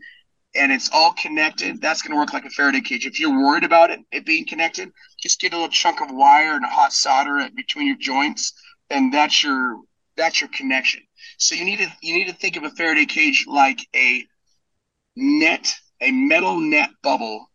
and 0.56 0.72
it's 0.72 0.90
all 0.94 1.14
connected, 1.14 1.82
that's 1.82 2.02
going 2.02 2.12
to 2.12 2.18
work 2.18 2.34
like 2.34 2.46
a 2.46 2.50
Faraday 2.50 2.82
cage. 2.82 3.06
If 3.06 3.20
you're 3.20 3.44
worried 3.44 3.64
about 3.64 3.92
it, 3.92 4.00
it 4.12 4.26
being 4.26 4.46
connected, 4.46 4.92
just 5.22 5.40
get 5.40 5.54
a 5.54 5.56
little 5.56 5.70
chunk 5.70 6.02
of 6.02 6.08
wire 6.12 6.56
and 6.56 6.64
a 6.66 6.70
hot 6.70 6.94
solder 6.94 7.38
it 7.40 7.56
between 7.56 7.88
your 7.88 7.98
joints, 7.98 8.54
and 8.90 9.14
that's 9.14 9.44
your 9.44 9.80
that's 10.18 10.40
your 10.40 10.50
connection. 10.50 11.02
So 11.38 11.56
you 11.56 11.66
need 11.66 11.80
to 11.80 11.92
you 12.02 12.16
need 12.16 12.28
to 12.28 12.34
think 12.34 12.56
of 12.56 12.64
a 12.64 12.70
Faraday 12.72 13.06
cage 13.06 13.46
like 13.48 13.80
a 13.96 14.24
net, 15.16 15.74
a 16.02 16.12
metal 16.12 16.60
net 16.60 16.90
bubble 17.04 17.48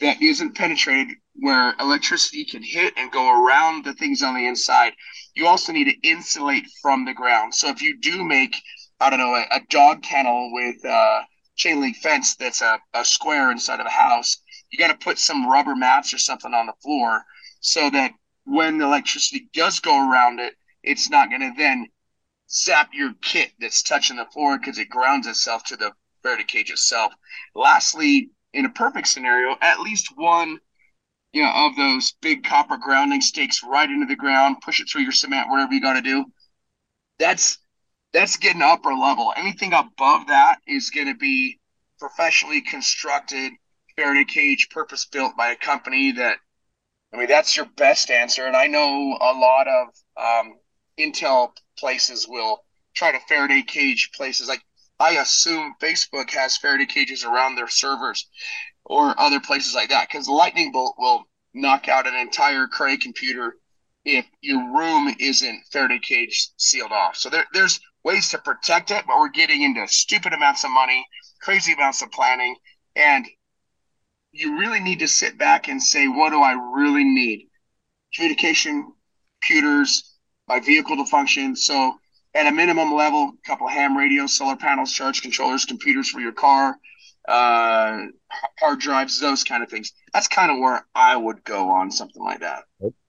that 0.00 0.20
isn't 0.22 0.56
penetrated 0.56 1.16
where 1.34 1.74
electricity 1.80 2.44
can 2.44 2.62
hit 2.62 2.94
and 2.96 3.12
go 3.12 3.30
around 3.30 3.84
the 3.84 3.94
things 3.94 4.22
on 4.22 4.34
the 4.34 4.46
inside. 4.46 4.92
You 5.34 5.46
also 5.46 5.72
need 5.72 5.84
to 5.84 6.08
insulate 6.08 6.64
from 6.82 7.04
the 7.04 7.14
ground. 7.14 7.54
So 7.54 7.68
if 7.68 7.80
you 7.82 7.98
do 7.98 8.24
make, 8.24 8.56
I 8.98 9.10
don't 9.10 9.18
know, 9.18 9.34
a, 9.34 9.46
a 9.52 9.60
dog 9.70 10.02
kennel 10.02 10.50
with 10.52 10.84
uh, 10.84 11.20
chain 11.60 11.80
link 11.80 11.96
fence 11.96 12.36
that's 12.36 12.62
a, 12.62 12.78
a 12.94 13.04
square 13.04 13.50
inside 13.50 13.80
of 13.80 13.86
a 13.86 13.90
house, 13.90 14.38
you 14.70 14.78
got 14.78 14.88
to 14.88 15.04
put 15.04 15.18
some 15.18 15.46
rubber 15.46 15.76
mats 15.76 16.14
or 16.14 16.18
something 16.18 16.54
on 16.54 16.66
the 16.66 16.72
floor 16.82 17.22
so 17.60 17.90
that 17.90 18.12
when 18.44 18.78
the 18.78 18.84
electricity 18.84 19.48
does 19.52 19.78
go 19.78 20.10
around 20.10 20.40
it, 20.40 20.54
it's 20.82 21.10
not 21.10 21.28
going 21.28 21.42
to 21.42 21.52
then 21.56 21.86
zap 22.50 22.88
your 22.94 23.12
kit 23.20 23.52
that's 23.60 23.82
touching 23.82 24.16
the 24.16 24.24
floor 24.32 24.58
because 24.58 24.78
it 24.78 24.88
grounds 24.88 25.26
itself 25.26 25.62
to 25.64 25.76
the 25.76 25.92
Faraday 26.22 26.44
cage 26.44 26.70
itself. 26.70 27.12
Lastly, 27.54 28.30
in 28.54 28.64
a 28.64 28.70
perfect 28.70 29.08
scenario, 29.08 29.56
at 29.60 29.80
least 29.80 30.08
one 30.16 30.58
you 31.32 31.42
know, 31.42 31.52
of 31.54 31.76
those 31.76 32.14
big 32.22 32.42
copper 32.42 32.76
grounding 32.76 33.20
stakes 33.20 33.62
right 33.62 33.88
into 33.88 34.06
the 34.06 34.16
ground, 34.16 34.56
push 34.64 34.80
it 34.80 34.88
through 34.90 35.02
your 35.02 35.12
cement, 35.12 35.48
whatever 35.48 35.72
you 35.72 35.80
got 35.80 35.92
to 35.92 36.02
do. 36.02 36.24
That's 37.18 37.58
that's 38.12 38.36
getting 38.36 38.62
upper 38.62 38.92
level. 38.92 39.32
Anything 39.36 39.72
above 39.72 40.26
that 40.28 40.58
is 40.66 40.90
going 40.90 41.06
to 41.06 41.14
be 41.14 41.58
professionally 41.98 42.60
constructed 42.60 43.52
Faraday 43.96 44.24
cage, 44.24 44.68
purpose 44.70 45.04
built 45.04 45.36
by 45.36 45.50
a 45.50 45.56
company 45.56 46.12
that. 46.12 46.36
I 47.12 47.16
mean, 47.16 47.26
that's 47.26 47.56
your 47.56 47.66
best 47.76 48.08
answer, 48.08 48.46
and 48.46 48.54
I 48.54 48.68
know 48.68 49.18
a 49.20 49.34
lot 49.34 49.66
of 49.66 49.88
um, 50.16 50.54
Intel 50.96 51.50
places 51.76 52.28
will 52.28 52.62
try 52.94 53.10
to 53.10 53.18
Faraday 53.28 53.62
cage 53.62 54.10
places. 54.14 54.48
Like 54.48 54.62
I 55.00 55.12
assume 55.12 55.74
Facebook 55.80 56.30
has 56.30 56.56
Faraday 56.56 56.86
cages 56.86 57.24
around 57.24 57.56
their 57.56 57.68
servers 57.68 58.28
or 58.84 59.18
other 59.18 59.40
places 59.40 59.74
like 59.74 59.88
that 59.88 60.08
because 60.08 60.28
lightning 60.28 60.72
bolt 60.72 60.94
will 60.98 61.24
knock 61.54 61.88
out 61.88 62.06
an 62.06 62.14
entire 62.14 62.66
Cray 62.66 62.96
computer 62.96 63.56
if 64.04 64.26
your 64.40 64.72
room 64.72 65.14
isn't 65.18 65.64
Faraday 65.72 65.98
cage 65.98 66.50
sealed 66.56 66.92
off. 66.92 67.16
So 67.16 67.28
there, 67.30 67.46
there's 67.52 67.80
ways 68.04 68.30
to 68.30 68.38
protect 68.38 68.90
it, 68.90 69.04
but 69.06 69.18
we're 69.18 69.28
getting 69.28 69.62
into 69.62 69.86
stupid 69.88 70.32
amounts 70.32 70.64
of 70.64 70.70
money, 70.70 71.06
crazy 71.40 71.72
amounts 71.72 72.02
of 72.02 72.10
planning, 72.10 72.56
and 72.96 73.26
you 74.32 74.58
really 74.58 74.80
need 74.80 75.00
to 75.00 75.08
sit 75.08 75.38
back 75.38 75.68
and 75.68 75.82
say, 75.82 76.06
what 76.08 76.30
do 76.30 76.40
I 76.40 76.52
really 76.52 77.04
need? 77.04 77.48
Communication, 78.14 78.92
computers, 79.40 80.16
my 80.48 80.60
vehicle 80.60 80.96
to 80.96 81.04
function. 81.04 81.56
So 81.56 81.94
at 82.34 82.46
a 82.46 82.52
minimum 82.52 82.94
level, 82.94 83.32
a 83.32 83.48
couple 83.48 83.68
ham 83.68 83.96
radios, 83.96 84.36
solar 84.36 84.56
panels, 84.56 84.92
charge 84.92 85.22
controllers, 85.22 85.64
computers 85.64 86.08
for 86.08 86.20
your 86.20 86.32
car, 86.32 86.76
uh, 87.28 88.06
hard 88.58 88.78
drives, 88.78 89.20
those 89.20 89.44
kind 89.44 89.62
of 89.62 89.68
things. 89.68 89.92
That's 90.12 90.28
kind 90.28 90.50
of 90.50 90.58
where 90.58 90.86
I 90.94 91.16
would 91.16 91.42
go 91.44 91.70
on 91.70 91.90
something 91.90 92.22
like 92.22 92.40
that. 92.40 92.64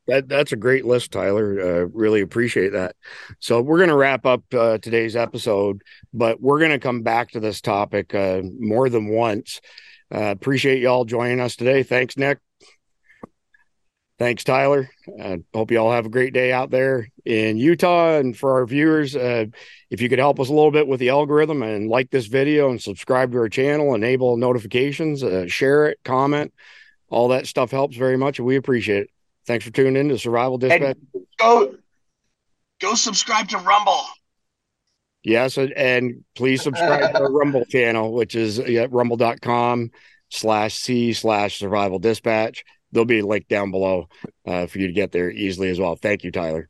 That 0.07 0.27
that's 0.27 0.51
a 0.51 0.57
great 0.57 0.85
list, 0.85 1.11
Tyler. 1.11 1.59
Uh, 1.61 1.87
really 1.93 2.21
appreciate 2.21 2.73
that. 2.73 2.95
So 3.39 3.61
we're 3.61 3.77
going 3.77 3.89
to 3.89 3.95
wrap 3.95 4.25
up 4.25 4.43
uh, 4.53 4.79
today's 4.79 5.15
episode, 5.15 5.83
but 6.11 6.41
we're 6.41 6.59
going 6.59 6.71
to 6.71 6.79
come 6.79 7.03
back 7.03 7.31
to 7.31 7.39
this 7.39 7.61
topic 7.61 8.15
uh, 8.15 8.41
more 8.59 8.89
than 8.89 9.09
once. 9.09 9.61
Uh, 10.13 10.31
appreciate 10.31 10.81
y'all 10.81 11.05
joining 11.05 11.39
us 11.39 11.55
today. 11.55 11.83
Thanks, 11.83 12.17
Nick. 12.17 12.39
Thanks, 14.17 14.43
Tyler. 14.43 14.89
Uh, 15.19 15.37
hope 15.53 15.71
you 15.71 15.79
all 15.79 15.91
have 15.91 16.05
a 16.05 16.09
great 16.09 16.33
day 16.33 16.51
out 16.51 16.71
there 16.71 17.07
in 17.23 17.57
Utah. 17.57 18.17
And 18.17 18.37
for 18.37 18.53
our 18.53 18.65
viewers, 18.65 19.15
uh, 19.15 19.45
if 19.89 20.01
you 20.01 20.09
could 20.09 20.19
help 20.19 20.39
us 20.39 20.49
a 20.49 20.53
little 20.53 20.71
bit 20.71 20.87
with 20.87 20.99
the 20.99 21.09
algorithm 21.09 21.63
and 21.63 21.89
like 21.89 22.09
this 22.11 22.27
video 22.27 22.69
and 22.69 22.81
subscribe 22.81 23.31
to 23.31 23.37
our 23.39 23.49
channel, 23.49 23.95
enable 23.95 24.37
notifications, 24.37 25.23
share 25.51 25.87
it, 25.87 25.99
comment, 26.03 26.53
all 27.09 27.29
that 27.29 27.47
stuff 27.47 27.71
helps 27.71 27.97
very 27.97 28.17
much. 28.17 28.37
And 28.37 28.45
we 28.45 28.57
appreciate 28.57 29.03
it. 29.03 29.09
Thanks 29.47 29.65
for 29.65 29.71
tuning 29.71 29.95
in 29.95 30.09
to 30.09 30.17
Survival 30.17 30.57
Dispatch. 30.57 30.81
And 30.81 31.25
go, 31.37 31.75
go 32.79 32.95
subscribe 32.95 33.49
to 33.49 33.57
Rumble. 33.57 34.03
Yes. 35.23 35.57
And, 35.57 36.23
please 36.35 36.61
subscribe 36.61 37.13
to 37.13 37.19
our 37.19 37.31
Rumble 37.37 37.65
channel, 37.65 38.13
which 38.13 38.35
is 38.35 38.59
at 38.59 38.91
rumble.com 38.91 39.91
slash 40.29 40.75
C 40.75 41.13
slash 41.13 41.59
survival 41.59 41.99
dispatch. 41.99 42.63
they'll 42.91 43.05
be 43.05 43.19
a 43.19 43.25
link 43.25 43.47
down 43.47 43.71
below 43.71 44.07
uh, 44.47 44.65
for 44.67 44.79
you 44.79 44.87
to 44.87 44.93
get 44.93 45.11
there 45.11 45.29
easily 45.31 45.69
as 45.69 45.79
well. 45.79 45.95
Thank 45.95 46.23
you, 46.23 46.31
Tyler. 46.31 46.69